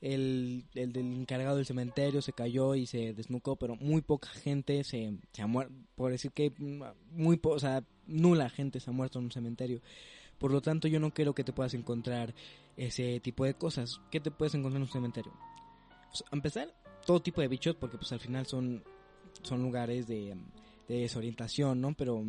[0.00, 4.82] el, el del encargado del cementerio se cayó y se desnucó, pero muy poca gente
[4.82, 6.54] se, se ha muerto, por decir que
[7.10, 9.82] muy, o sea, nula gente se ha muerto en un cementerio.
[10.40, 12.34] Por lo tanto, yo no quiero que te puedas encontrar
[12.74, 14.00] ese tipo de cosas.
[14.10, 15.32] ¿Qué te puedes encontrar en un cementerio?
[16.08, 16.74] Pues, a empezar,
[17.04, 18.82] todo tipo de bichos, porque pues al final son,
[19.42, 20.34] son lugares de,
[20.88, 21.94] desorientación, ¿no?
[21.94, 22.24] Pero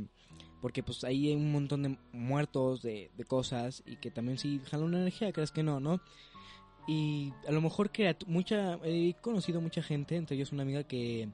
[0.61, 4.87] porque pues ahí hay un montón de muertos, de, cosas, y que también sí jalan
[4.87, 6.01] una energía, crees que no, ¿no?
[6.87, 11.29] Y a lo mejor que mucha, he conocido mucha gente, entre ellos una amiga que,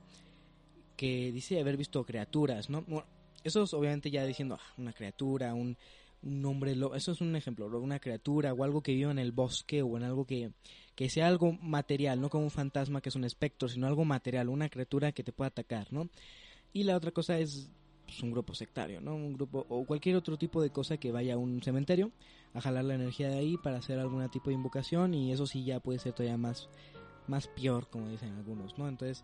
[0.95, 2.83] que dice haber visto criaturas, ¿no?
[2.83, 3.07] Bueno,
[3.43, 5.75] eso es obviamente ya diciendo, ah, una criatura, un,
[6.23, 9.81] un hombre eso es un ejemplo, una criatura o algo que vive en el bosque
[9.81, 10.51] o en algo que,
[10.95, 14.49] que sea algo material, no como un fantasma que es un espectro, sino algo material,
[14.49, 16.09] una criatura que te pueda atacar, ¿no?
[16.73, 17.69] Y la otra cosa es
[18.05, 19.15] pues, un grupo sectario, ¿no?
[19.15, 22.11] Un grupo o cualquier otro tipo de cosa que vaya a un cementerio
[22.53, 25.63] a jalar la energía de ahí para hacer algún tipo de invocación y eso sí
[25.63, 26.69] ya puede ser todavía más
[27.27, 28.87] más peor, como dicen algunos, ¿no?
[28.87, 29.23] Entonces,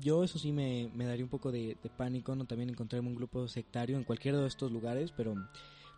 [0.00, 3.96] yo eso sí me, daría un poco de, pánico, no también encontrarme un grupo sectario
[3.96, 5.34] en cualquiera de estos lugares, pero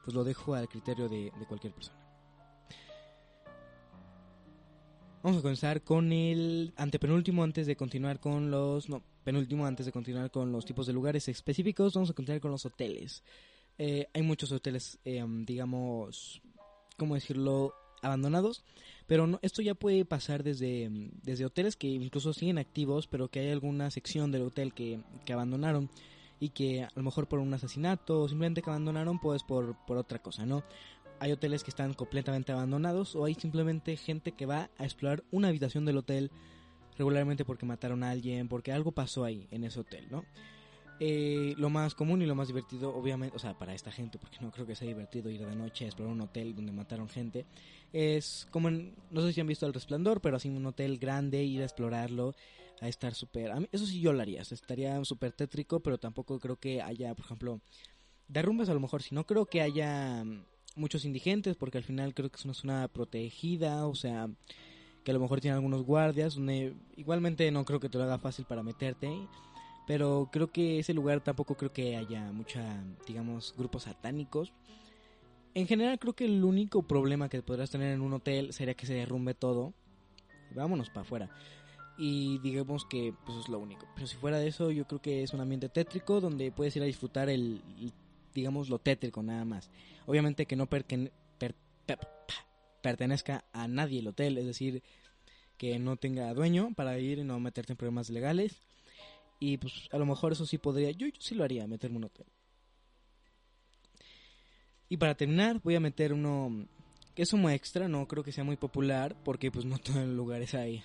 [0.05, 1.99] pues lo dejo al criterio de, cualquier persona.
[5.23, 8.89] Vamos a comenzar con el antepenúltimo antes de continuar con los...
[8.89, 11.93] No, penúltimo antes de continuar con los tipos de lugares específicos.
[11.93, 13.25] Vamos a continuar con los hoteles.
[13.77, 16.41] Eh, hay muchos hoteles, eh, digamos,
[16.97, 17.75] ¿cómo decirlo?
[18.01, 18.65] Abandonados.
[19.09, 20.91] Pero no, esto ya puede pasar desde,
[21.23, 25.33] desde hoteles que incluso siguen activos, pero que hay alguna sección del hotel que, que
[25.33, 25.89] abandonaron
[26.39, 29.97] y que a lo mejor por un asesinato o simplemente que abandonaron pues por, por
[29.97, 30.63] otra cosa, ¿no?
[31.21, 35.49] Hay hoteles que están completamente abandonados o hay simplemente gente que va a explorar una
[35.49, 36.31] habitación del hotel
[36.99, 40.25] regularmente porque mataron a alguien, porque algo pasó ahí en ese hotel, ¿no?
[41.01, 44.39] Eh, lo más común y lo más divertido, obviamente, o sea, para esta gente, porque
[44.41, 47.47] no creo que sea divertido ir de noche a explorar un hotel donde mataron gente,
[47.93, 51.45] es como, en, no sé si han visto El Resplandor, pero así un hotel grande,
[51.45, 52.35] ir a explorarlo,
[52.81, 53.53] a estar súper...
[53.71, 57.61] Eso sí yo lo haría, estaría súper tétrico, pero tampoco creo que haya, por ejemplo,
[58.27, 60.45] derrumbes a lo mejor, si no creo que haya mm,
[60.75, 64.29] muchos indigentes, porque al final creo que es una zona protegida, o sea,
[65.05, 68.19] que a lo mejor tiene algunos guardias, donde igualmente no creo que te lo haga
[68.19, 69.09] fácil para meterte
[69.89, 74.53] pero creo que ese lugar tampoco creo que haya mucha, digamos, grupos satánicos.
[75.55, 78.85] En general creo que el único problema que podrás tener en un hotel sería que
[78.85, 79.73] se derrumbe todo.
[80.55, 81.31] vámonos para afuera.
[81.97, 83.87] Y digamos que pues es lo único.
[83.95, 86.83] Pero si fuera de eso, yo creo que es un ambiente tétrico donde puedes ir
[86.83, 87.63] a disfrutar el,
[88.35, 89.71] digamos, lo tétrico nada más.
[90.05, 90.69] Obviamente que no
[92.83, 94.83] pertenezca a nadie el hotel, es decir,
[95.57, 98.68] que no tenga dueño para ir y no meterte en problemas legales.
[99.39, 102.27] Y pues a lo mejor eso sí podría, yo, sí lo haría, meterme un hotel.
[104.89, 106.67] Y para terminar voy a meter uno
[107.15, 110.17] que es un extra, no creo que sea muy popular porque pues no todos los
[110.17, 110.85] lugares hay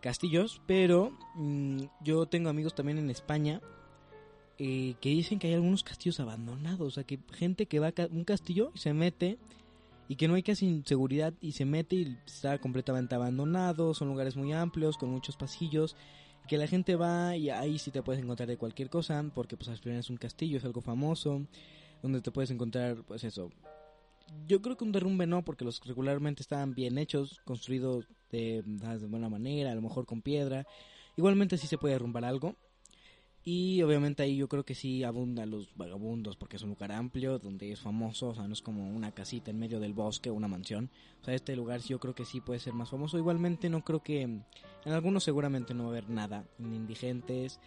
[0.00, 3.60] castillos, pero mm, yo tengo amigos también en España
[4.58, 8.06] eh, que dicen que hay algunos castillos abandonados, o sea que gente que va a
[8.10, 9.38] un castillo y se mete
[10.06, 14.36] y que no hay casi seguridad y se mete y está completamente abandonado, son lugares
[14.36, 15.96] muy amplios con muchos pasillos
[16.48, 19.68] que la gente va y ahí sí te puedes encontrar de cualquier cosa, porque pues
[19.68, 21.42] al final es un castillo, es algo famoso,
[22.02, 23.50] donde te puedes encontrar pues eso.
[24.46, 29.06] Yo creo que un derrumbe no, porque los regularmente estaban bien hechos, construidos de, de
[29.06, 30.66] buena manera, a lo mejor con piedra.
[31.16, 32.56] Igualmente sí se puede derrumbar algo,
[33.42, 37.38] y obviamente ahí yo creo que sí abundan los vagabundos porque es un lugar amplio
[37.38, 40.34] donde es famoso, o sea, no es como una casita en medio del bosque o
[40.34, 40.90] una mansión.
[41.22, 43.16] O sea, este lugar yo creo que sí puede ser más famoso.
[43.16, 44.44] Igualmente no creo que en
[44.84, 47.60] algunos seguramente no va a haber nada, ni indigentes,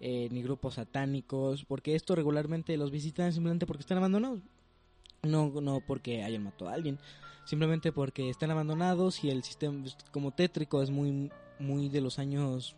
[0.00, 4.40] eh, ni grupos satánicos, porque esto regularmente los visitan simplemente porque están abandonados.
[5.22, 6.98] No, no porque hayan matado a alguien,
[7.44, 12.74] simplemente porque están abandonados y el sistema como tétrico es muy, muy de los años,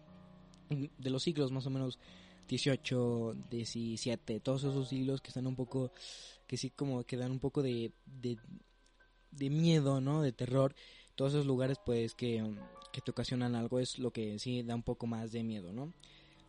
[0.69, 2.01] de los siglos más o menos
[2.49, 5.93] 18, 17, todos esos siglos que están un poco,
[6.47, 10.23] que sí como que dan un poco de, de, miedo, ¿no?
[10.23, 10.75] De terror.
[11.15, 12.43] Todos esos lugares pues que,
[12.93, 15.93] que te ocasionan algo es lo que sí da un poco más de miedo, ¿no?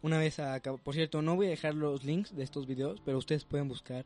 [0.02, 3.18] Una vez acá, por cierto, no voy a dejar los links de estos videos, pero
[3.18, 4.06] ustedes pueden buscar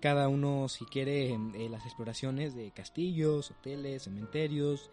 [0.00, 4.90] cada uno si quiere eh, las exploraciones de castillos, hoteles, cementerios,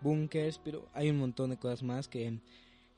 [0.00, 2.40] búnkers, pero hay un montón de cosas más que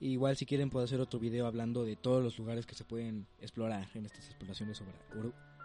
[0.05, 3.27] Igual si quieren puedo hacer otro video hablando de todos los lugares que se pueden
[3.41, 4.83] explorar en estas exploraciones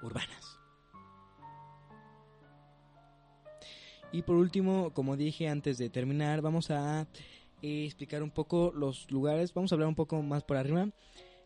[0.02, 0.58] urbanas.
[4.14, 7.06] Y por último, como dije antes de terminar, vamos a
[7.62, 10.88] eh, explicar un poco los lugares, vamos a hablar un poco más por arriba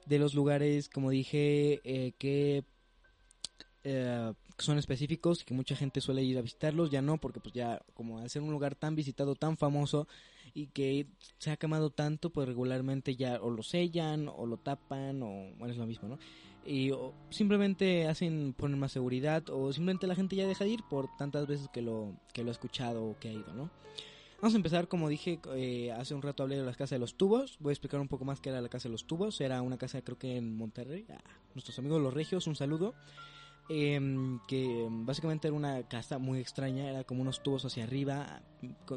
[0.06, 2.64] de los lugares, como dije, eh, que
[3.84, 7.56] eh, son específicos y que mucha gente suele ir a visitarlos, ya no, porque pues
[7.56, 10.08] ya como al ser un lugar tan visitado, tan famoso,
[10.54, 11.08] y que
[11.39, 15.74] se ha quemado tanto, pues regularmente ya o lo sellan o lo tapan o bueno,
[15.74, 16.20] es lo mismo, ¿no?
[16.66, 16.91] Y
[17.30, 21.45] simplemente hacen poner más seguridad o simplemente la gente ya deja de ir por tantas
[21.45, 23.70] veces que lo que lo ha escuchado o que ha ido, ¿no?
[24.43, 27.16] Vamos a empezar, como dije, eh, hace un rato hablé de la Casa de los
[27.16, 27.56] Tubos.
[27.62, 29.39] Voy a explicar un poco más qué era la Casa de los Tubos.
[29.39, 31.06] Era una casa, creo que en Monterrey.
[31.10, 31.22] Ah,
[31.54, 32.93] nuestros amigos los regios, un saludo.
[33.70, 36.89] Em, que básicamente era una casa muy extraña.
[36.89, 38.41] Era como unos tubos hacia arriba,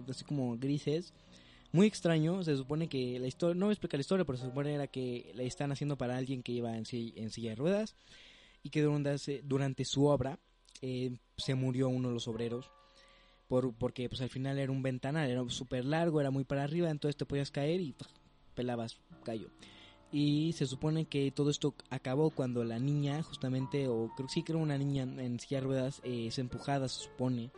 [0.08, 1.14] así como grises
[1.72, 2.42] muy extraño.
[2.42, 4.86] Se supone que la historia, no voy a explicar la historia, pero se supone era
[4.86, 7.94] que la están haciendo para alguien que iba en, en silla de ruedas
[8.62, 10.38] y que durante, su obra
[10.82, 12.70] eh, se murió uno de los obreros.
[13.48, 16.90] Por, porque pues al final era un ventanal, era súper largo, era muy para arriba,
[16.90, 17.94] entonces te podías caer y
[18.56, 19.50] pelabas callo.
[20.10, 24.44] Y se supone que todo esto acabó cuando la niña, justamente, o creo que sí
[24.48, 27.50] era una niña en silla de ruedas, eh, es empujada, se supone,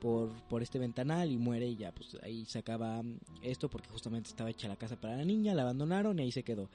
[0.00, 3.02] por, por este ventanal y muere y ya pues ahí se acaba
[3.42, 6.42] esto porque justamente estaba hecha la casa para la niña, la abandonaron y ahí se
[6.42, 6.70] quedó.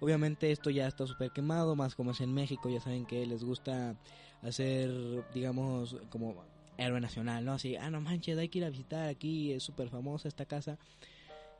[0.00, 3.44] Obviamente esto ya está súper quemado, más como es en México, ya saben que les
[3.44, 3.96] gusta
[4.42, 4.90] hacer,
[5.32, 6.44] digamos, como
[6.76, 7.52] héroe nacional, ¿no?
[7.52, 10.78] Así, ah, no manches, hay que ir a visitar aquí, es súper famosa esta casa.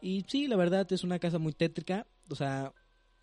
[0.01, 2.73] Y sí, la verdad es una casa muy tétrica, o sea,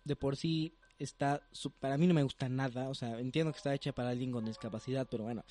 [0.04, 1.42] de por sí está,
[1.78, 4.44] para mí no me gusta nada, o sea, entiendo que está hecha para alguien con
[4.44, 5.44] discapacidad, pero bueno,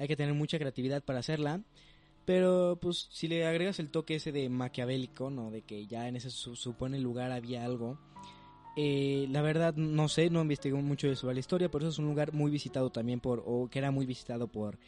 [0.00, 1.60] hay que tener mucha creatividad para hacerla.
[2.24, 5.50] Pero pues si le agregas el toque ese de maquiavélico, ¿no?
[5.50, 7.98] De que ya en ese su- supone lugar había algo.
[8.76, 12.06] eh, la verdad no sé, no investigué mucho sobre la historia, pero eso es un
[12.06, 14.78] lugar muy visitado también por, o que era muy visitado por,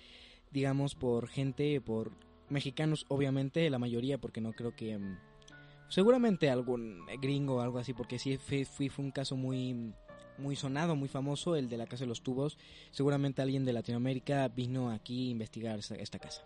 [0.53, 2.13] digamos, por gente, por
[2.49, 4.97] mexicanos obviamente, la mayoría, porque no creo que...
[4.99, 5.19] mm,
[5.89, 9.93] seguramente algún gringo o algo así, porque sí fue, fue, fue un caso muy
[10.43, 12.59] muy sonado, muy famoso, el de la Casa de los Tubos.
[12.91, 16.43] Seguramente alguien de Latinoamérica vino aquí a investigar esta, casa.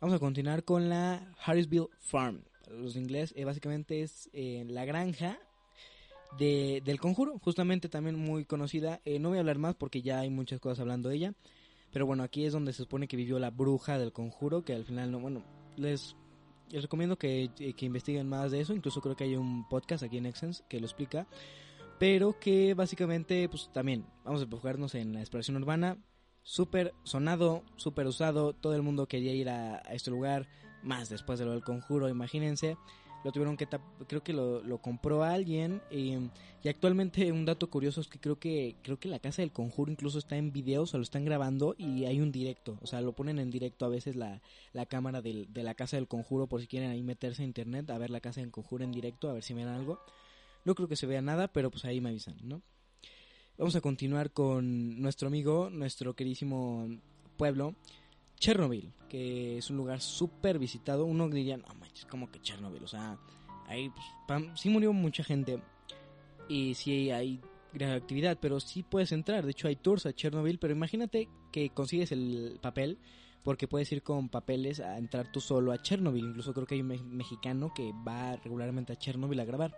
[0.00, 2.42] Vamos a continuar con la Harrisville Farm.
[2.68, 5.38] Los inglés eh, básicamente es eh, la granja
[6.38, 9.00] de, del conjuro, justamente también muy conocida.
[9.04, 11.34] Eh, no voy a hablar más porque ya hay muchas cosas hablando de ella.
[11.92, 14.84] Pero bueno, aquí es donde se supone que vivió la bruja del conjuro, que al
[14.84, 15.42] final no, bueno,
[15.76, 16.14] les,
[16.70, 18.74] les recomiendo que, eh, que investiguen más de eso.
[18.74, 21.26] Incluso creo que hay un podcast aquí en Exens que lo explica.
[22.00, 25.98] Pero que básicamente, pues también, vamos a enfocarnos en la exploración urbana.
[26.42, 28.54] Súper sonado, súper usado.
[28.54, 30.48] Todo el mundo quería ir a, a este lugar.
[30.82, 32.78] Más después de lo del conjuro, imagínense.
[33.22, 33.68] Lo tuvieron que
[34.08, 35.82] creo que lo, lo compró alguien.
[35.90, 36.30] eh,
[36.64, 39.92] y actualmente un dato curioso es que creo que creo que la casa del conjuro
[39.92, 42.78] incluso está en video, o sea, lo están grabando y hay un directo.
[42.80, 44.40] O sea, lo ponen en directo a veces la,
[44.72, 47.90] la cámara del- de la casa del conjuro por si quieren ahí meterse a internet
[47.90, 50.00] a ver la casa del conjuro en directo, a ver si ven algo.
[50.64, 52.62] No creo que se vea nada, pero pues ahí me avisan, ¿no?
[53.58, 56.88] Vamos a continuar con nuestro amigo, nuestro queridísimo
[57.36, 57.74] pueblo,
[58.38, 61.04] Chernobyl, que es un lugar súper visitado.
[61.04, 63.18] Uno diría, no manches, como que Chernobyl, o sea,
[63.66, 65.60] ahí pues, sí murió mucha gente
[66.48, 67.40] y sí hay
[67.72, 69.44] gran actividad, pero sí puedes entrar.
[69.44, 72.98] De hecho, hay tours a Chernobyl, pero imagínate que consigues el papel,
[73.44, 76.24] porque puedes ir con papeles a entrar tú solo a Chernobyl.
[76.26, 79.76] Incluso creo que hay un me- mexicano que va regularmente a Chernobyl a grabar.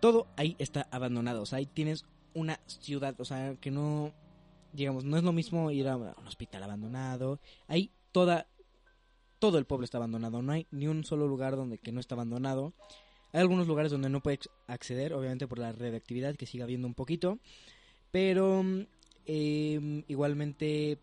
[0.00, 4.12] Todo ahí está abandonado, o sea, ahí tienes una ciudad, o sea, que no,
[4.72, 7.40] digamos, no es lo mismo ir a un hospital abandonado.
[7.66, 8.46] Ahí toda,
[9.38, 12.14] todo el pueblo está abandonado, no hay ni un solo lugar donde que no está
[12.14, 12.72] abandonado.
[13.32, 16.94] Hay algunos lugares donde no puedes acceder, obviamente por la radioactividad que sigue habiendo un
[16.94, 17.38] poquito,
[18.10, 18.64] pero
[19.26, 20.98] eh, igualmente,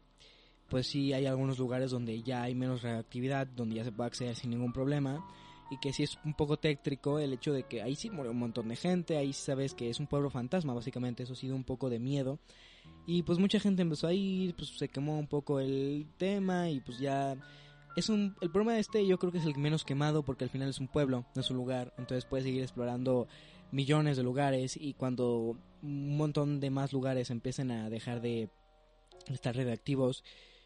[0.70, 4.36] pues sí hay algunos lugares donde ya hay menos radioactividad, donde ya se puede acceder
[4.36, 5.24] sin ningún problema
[5.70, 8.40] y que sí es un poco tétrico el hecho de que ahí sí murió un
[8.40, 11.64] montón de gente, ahí sabes que es un pueblo fantasma, básicamente eso ha sido un
[11.64, 12.40] poco de miedo.
[13.08, 16.80] Y pues mucha gente empezó a ir, pues se quemó un poco el tema y
[16.82, 17.36] pues ya
[17.96, 20.50] es un el problema de este yo creo que es el menos quemado porque al
[20.50, 23.28] final es un pueblo, no es un lugar, entonces puedes seguir explorando
[23.72, 28.50] millones de lugares y cuando un montón de más lugares empiecen a dejar de
[29.28, 30.24] estar radioactivos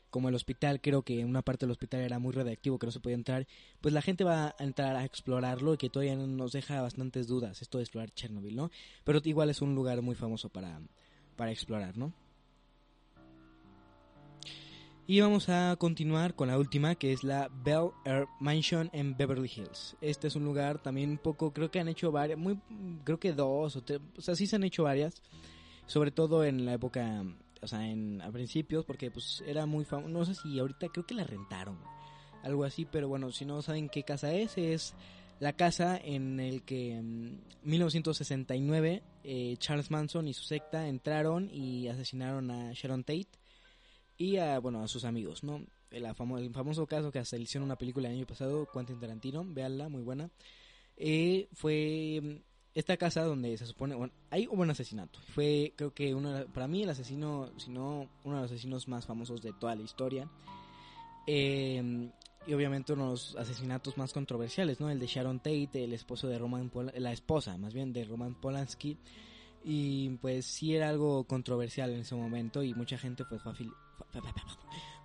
[0.09, 2.99] como el hospital, creo que una parte del hospital era muy radiactivo que no se
[2.99, 3.47] podía entrar,
[3.81, 7.61] pues la gente va a entrar a explorarlo y que todavía nos deja bastantes dudas
[7.61, 8.71] esto de explorar Chernobyl, ¿no?
[9.03, 10.81] Pero igual es un lugar muy famoso para,
[11.35, 12.13] para explorar, ¿no?
[15.09, 19.49] Y vamos a continuar con la última, que es la Bel Air Mansion en Beverly
[19.55, 19.97] Hills.
[20.01, 22.59] Este es un lugar también un poco, creo que han hecho varias, muy,
[23.03, 25.23] creo que dos o tres, o sea, sí se han hecho varias,
[25.87, 27.23] sobre todo en la época,
[27.61, 31.05] o sea, en, a principios, porque pues era muy famoso, no sé si ahorita creo
[31.05, 31.77] que la rentaron,
[32.43, 34.95] algo así, pero bueno, si no saben qué casa es, es
[35.39, 41.87] la casa en el que en 1969 eh, Charles Manson y su secta entraron y
[41.87, 43.27] asesinaron a Sharon Tate
[44.17, 45.63] y a, bueno, a sus amigos, ¿no?
[45.91, 48.99] El, famo- el famoso caso que hasta le hicieron una película el año pasado, Quentin
[48.99, 50.29] Tarantino, véanla, muy buena.
[50.97, 52.48] Eh, fue mm,
[52.79, 55.19] esta casa donde se supone, bueno, hay hubo un asesinato.
[55.33, 59.05] Fue, creo que uno, para mí el asesino, si no uno de los asesinos más
[59.05, 60.27] famosos de toda la historia.
[61.27, 62.09] Eh,
[62.47, 64.89] y obviamente uno de los asesinatos más controversiales, ¿no?
[64.89, 68.33] El de Sharon Tate, el esposo de Roman Pol- la esposa, más bien, de Roman
[68.35, 68.97] Polanski.
[69.63, 73.55] Y pues sí era algo controversial en ese momento y mucha gente pues fue a,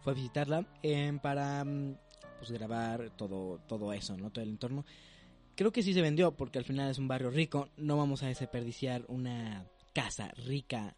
[0.00, 1.96] fue a visitarla eh, para mm,
[2.38, 4.30] pues grabar todo, todo eso, ¿no?
[4.30, 4.84] Todo el entorno.
[5.56, 7.68] Creo que sí se vendió porque al final es un barrio rico.
[7.76, 10.96] No vamos a desperdiciar una casa rica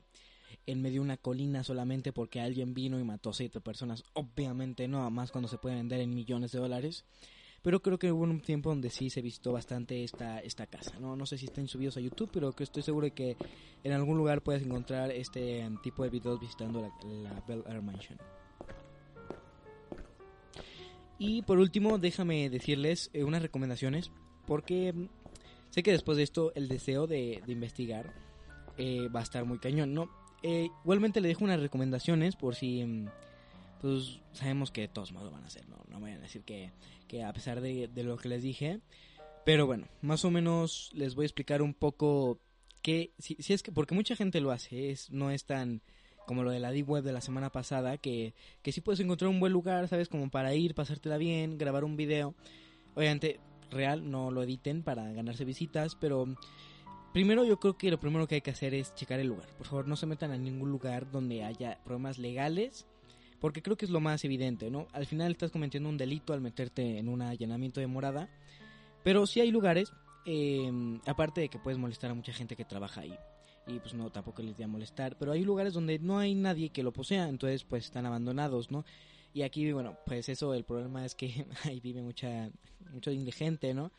[0.67, 4.03] en medio de una colina solamente porque alguien vino y mató a siete personas.
[4.15, 7.05] Obviamente no, más cuando se puede vender en millones de dólares.
[7.63, 10.99] Pero creo que hubo un tiempo donde sí se visitó bastante esta, esta casa.
[11.01, 13.37] No, no sé si estén subidos a YouTube, pero que estoy seguro de que
[13.83, 17.83] en algún lugar puedes encontrar este em, tipo de videos visitando la, la Bel Air
[17.83, 18.19] Mansion.
[21.19, 24.13] Y por último, déjame decirles eh, unas recomendaciones,
[24.47, 24.95] porque
[25.71, 28.13] sé que después de esto el deseo de, investigar
[28.79, 30.11] eh, va a estar muy cañón, ¿no?
[30.43, 33.09] Eh, igualmente le dejo unas recomendaciones por si, mm,
[33.81, 35.85] pues sabemos que de todos modos van a ser, ¿no?
[35.89, 36.73] No vayan a decir que,
[37.09, 38.81] que a pesar de, lo que les dije,
[39.45, 42.41] Pero bueno, más o menos les voy a explicar un poco
[42.83, 45.83] que, si, es que, porque mucha gente lo hace, es, no es tan
[46.27, 49.29] como lo de la Deep Web de la semana pasada, que, que sí puedes encontrar
[49.31, 50.09] un buen lugar, ¿sabes?
[50.09, 52.35] Como para ir, pasártela bien, grabar un video.
[52.97, 53.39] Obviamente,
[53.71, 56.27] real, no lo editen para ganarse visitas, pero
[57.13, 59.49] primero yo creo que lo primero que hay que hacer es checar el lugar.
[59.59, 62.87] Por favor, no se metan a ningún lugar donde haya problemas legales,
[63.41, 64.89] porque creo que es lo más evidente, ¿no?
[64.93, 68.29] Al final estás cometiendo un delito al meterte en un allanamiento de morada,
[69.03, 69.93] pero sí hay lugares,
[70.25, 70.71] eh,
[71.07, 73.17] aparte de que puedes molestar a mucha gente que trabaja ahí
[73.67, 76.71] y pues no tampoco les voy a molestar pero hay lugares donde no hay nadie
[76.71, 78.85] que lo posea entonces pues están abandonados no
[79.37, 82.51] y aquí bueno pues eso el problema es que ahí vive mucha
[82.91, 83.93] mucha indigente no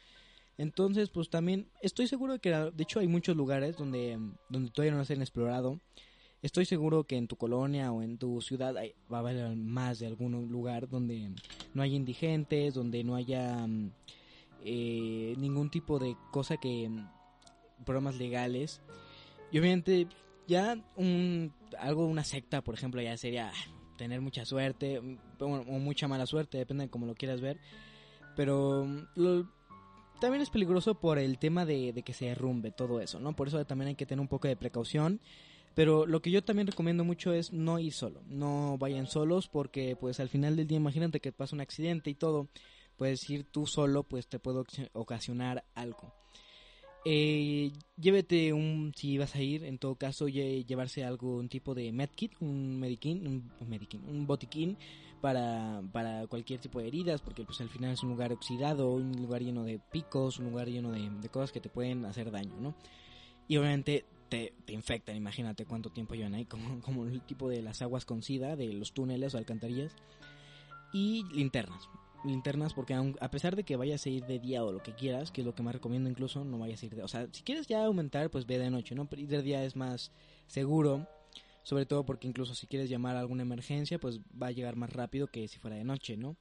[0.58, 4.20] entonces pues también estoy seguro de que de hecho hay muchos lugares donde
[4.50, 5.80] donde todavía no se han explorado.
[6.42, 10.00] Estoy seguro que en tu colonia o en tu ciudad hay, va a haber más
[10.00, 11.32] de algún lugar donde
[11.74, 13.68] no haya indigentes donde no haya
[14.64, 16.90] eh, ningún tipo de cosa que
[17.86, 18.82] problemas legales.
[19.52, 20.08] Y obviamente
[20.48, 23.52] ya un, algo, una secta, por ejemplo, ya sería
[23.98, 25.02] tener mucha suerte
[25.39, 27.60] o, mucha mala suerte, depende de cómo lo quieras ver.
[28.36, 29.50] Pero lo,
[30.22, 33.36] también es peligroso por el tema de, de, que se derrumbe todo eso, ¿no?
[33.36, 35.20] Por eso también hay que tener un poco de precaución.
[35.78, 39.95] Pero lo que yo también recomiendo mucho es no ir solo, no vayan solos porque
[39.95, 42.48] pues al final del día imagínate que pasa un accidente y todo,
[42.95, 46.16] puedes ir tú solo pues te puede ocasionar algo.
[47.06, 51.91] Eh, llévete un, si vas a ir, en todo caso, llevarse algo, un tipo de
[51.91, 54.78] medkit, un mediquín, un, un, un botiquín
[55.22, 59.12] para, para cualquier tipo de heridas, porque pues al final es un lugar oxidado, un
[59.22, 62.56] lugar lleno de picos, un lugar lleno de, de cosas que te pueden hacer daño,
[62.60, 62.76] ¿no?
[63.48, 67.62] Y obviamente te, te, infectan, imagínate cuánto tiempo llevan ahí, como, como el tipo de
[67.62, 69.93] las aguas con sida, de los túneles o alcantarillas.
[70.93, 71.89] Y linternas,
[72.28, 75.32] linternas porque a pesar de que vayas a ir de día o lo que quieras,
[75.32, 77.03] que es lo que más recomiendo incluso, no vayas a ir de...
[77.03, 79.07] O sea, si quieres ya aumentar, pues ve de noche, ¿no?
[79.15, 80.11] Ir de día es más
[80.47, 81.07] seguro,
[81.63, 84.93] sobre todo porque incluso si quieres llamar a alguna emergencia, pues va a llegar más
[84.93, 86.38] rápido que si fuera de noche, ¿no?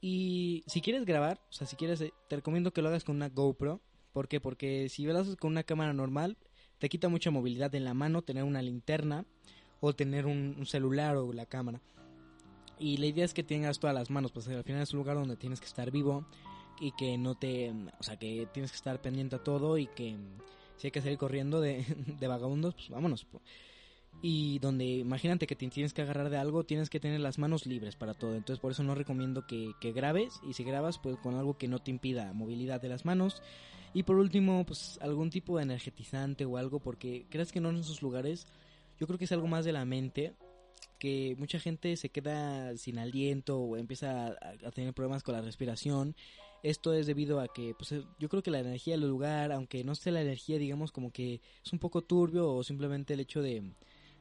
[0.00, 3.16] Y si quieres grabar, o sea, si quieres, eh, te recomiendo que lo hagas con
[3.16, 3.80] una GoPro.
[4.12, 4.38] ¿Por qué?
[4.38, 6.36] Porque si lo haces con una cámara normal,
[6.78, 9.24] te quita mucha movilidad en la mano tener una linterna
[9.80, 11.80] o tener un, un celular o la cámara.
[12.78, 15.16] Y la idea es que tengas todas las manos, pues al final es un lugar
[15.16, 16.26] donde tienes que estar vivo
[16.80, 20.16] y que no te, o sea, que tienes que estar pendiente a todo y que
[20.76, 21.84] si hay que salir corriendo de,
[22.20, 23.26] de vagabundos, pues vámonos.
[24.22, 27.66] Y donde imagínate que te tienes que agarrar de algo, tienes que tener las manos
[27.66, 28.34] libres para todo.
[28.34, 31.68] Entonces por eso no recomiendo que, que grabes y si grabas pues con algo que
[31.68, 33.42] no te impida movilidad de las manos.
[33.92, 37.76] Y por último pues algún tipo de energetizante o algo porque creas que no en
[37.76, 38.46] esos lugares
[38.98, 40.34] yo creo que es algo más de la mente
[41.04, 45.42] que mucha gente se queda sin aliento o empieza a, a, tener problemas con la
[45.42, 46.16] respiración.
[46.62, 49.94] Esto es debido a que, pues, yo creo que la energía del lugar, aunque no
[49.94, 53.74] sea la energía, digamos, como que es un poco turbio o simplemente el hecho de,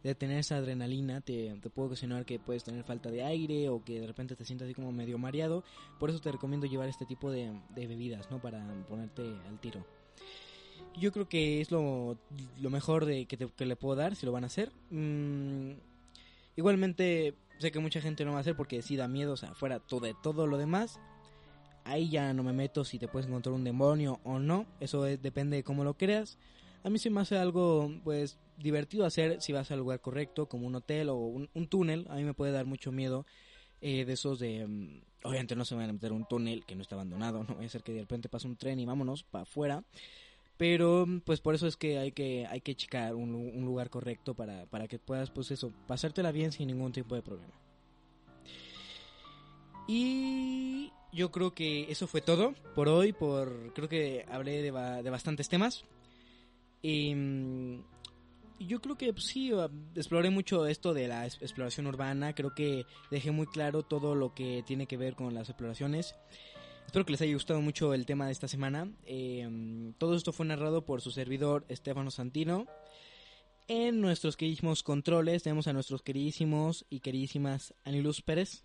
[0.03, 3.81] de tener esa adrenalina te, te puede ocasionar que puedes tener falta de aire o
[3.81, 5.63] que de repente te sientas así como medio mareado.
[6.01, 8.41] Por eso te recomiendo llevar este tipo de, de bebidas, ¿no?
[8.41, 9.86] Para ponerte al tiro
[10.95, 12.17] yo creo que es lo,
[12.61, 14.71] lo mejor de que, te, que, le puedo dar si lo van a hacer.
[14.89, 15.71] Mm,
[16.56, 19.54] igualmente sé que mucha gente no va a hacer porque sí da miedo, o sea,
[19.54, 20.99] fuera todo, de todo lo demás.
[21.86, 25.22] Ahí ya no me meto si te puedes encontrar un demonio o no, eso es,
[25.22, 26.38] depende de cómo lo creas.
[26.84, 30.68] A mí se me hace algo pues divertido hacer si vas al lugar correcto, como
[30.68, 32.06] un hotel o un, un túnel.
[32.10, 33.26] A mí me puede dar mucho miedo
[33.82, 34.66] eh, de esos de...
[34.66, 37.64] Um, obviamente no se van a meter un túnel que no está abandonado, no va
[37.64, 39.84] a ser que de repente pase un tren y vámonos para afuera
[40.64, 44.66] pero pues por eso es que hay que hay que checar un, lugar correcto para,
[44.68, 47.51] para que puedas pues eso pasártela bien sin ningún tipo de problema.
[49.89, 54.72] Y yo creo que eso fue todo por hoy por creo que hablé de,
[55.03, 55.84] de bastantes temas.
[56.82, 57.14] Y
[58.57, 59.51] yo creo que pues, sí
[59.95, 64.64] exploré mucho esto de la exploración urbana creo que dejé muy claro todo lo que
[64.66, 66.16] tiene que ver con las exploraciones
[66.86, 68.88] Espero que les haya gustado mucho el tema de esta semana.
[69.05, 72.67] Eh, todo esto fue narrado por su servidor Estefano Santino.
[73.67, 78.63] En nuestros queridísimos controles tenemos a nuestros queridísimos y queridísimas Aniluz Pérez.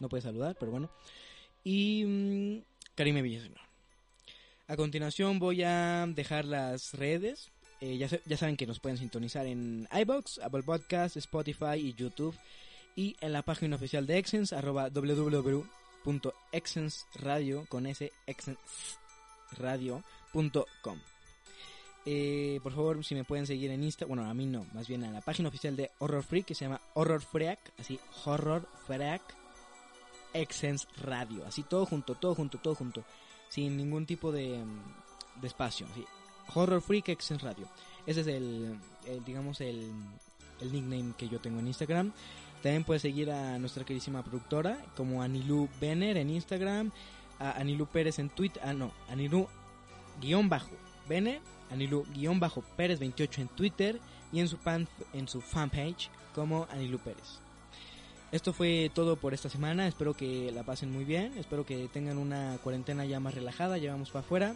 [0.00, 0.90] No puede saludar, pero bueno.
[1.62, 2.62] Y mmm,
[2.94, 3.60] Karime Villaseñor.
[4.66, 7.52] A continuación voy a dejar las redes.
[7.80, 12.34] Eh, ya, ya, saben que nos pueden sintonizar en iBox, Apple Podcast, Spotify y YouTube.
[12.96, 15.79] Y en la página oficial de Exens, arroba www
[17.14, 18.12] radio con ese.
[22.06, 25.04] Eh, por favor, si me pueden seguir en Insta, bueno, a mí no, más bien
[25.04, 29.22] a la página oficial de Horror Freak que se llama Horror Freak, así Horror Freak
[30.32, 33.04] Exens Radio, así todo junto, todo junto, todo junto.
[33.48, 34.64] sin ningún tipo de,
[35.40, 35.86] de espacio.
[35.94, 36.04] ¿sí?
[36.54, 37.68] Horror Freak Exens Radio.
[38.06, 39.92] Ese es el, el, digamos, el,
[40.60, 42.12] el nickname que yo tengo en Instagram.
[42.62, 46.90] También puedes seguir a nuestra queridísima productora como Anilu Benner en Instagram,
[47.38, 49.48] a Anilu Pérez en Twitter, ah no, Anilu
[50.20, 50.70] guion bajo
[51.08, 51.40] Benner,
[51.70, 54.00] Anilu guion bajo Pérez 28 en Twitter
[54.32, 57.38] y en su, fan, en su fanpage como Anilu Pérez.
[58.30, 62.18] Esto fue todo por esta semana, espero que la pasen muy bien, espero que tengan
[62.18, 64.54] una cuarentena ya más relajada, llevamos para afuera.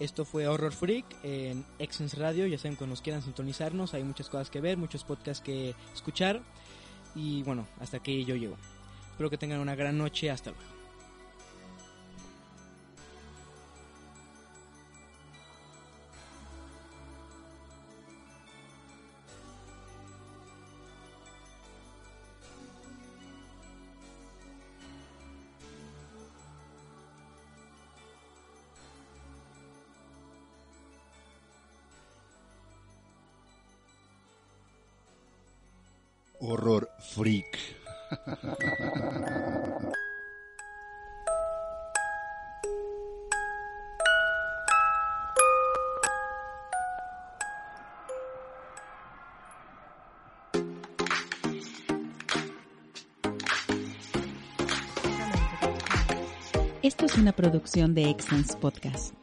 [0.00, 2.46] Esto fue Horror Freak en Exens Radio.
[2.46, 6.40] Ya saben, cuando nos quieran sintonizarnos, hay muchas cosas que ver, muchos podcasts que escuchar.
[7.18, 8.56] Y bueno, hasta aquí yo llego.
[9.10, 10.30] Espero que tengan una gran noche.
[10.30, 10.77] Hasta luego.
[37.08, 37.58] Freak.
[56.82, 59.14] Esto es una producción de Excellence Podcast.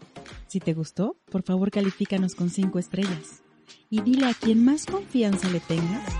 [0.48, 3.44] Si te gustó, por favor califícanos con 5 estrellas
[3.90, 6.12] y dile a quien más confianza le tengas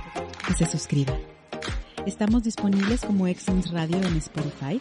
[0.48, 1.18] que se suscriba.
[2.06, 4.80] Estamos disponibles como Excellence Radio en Spotify,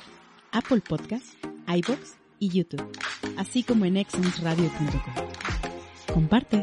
[0.52, 2.86] Apple Podcasts, iBox y YouTube,
[3.38, 5.24] así como en excellenceradio.com.
[6.12, 6.60] Comparte.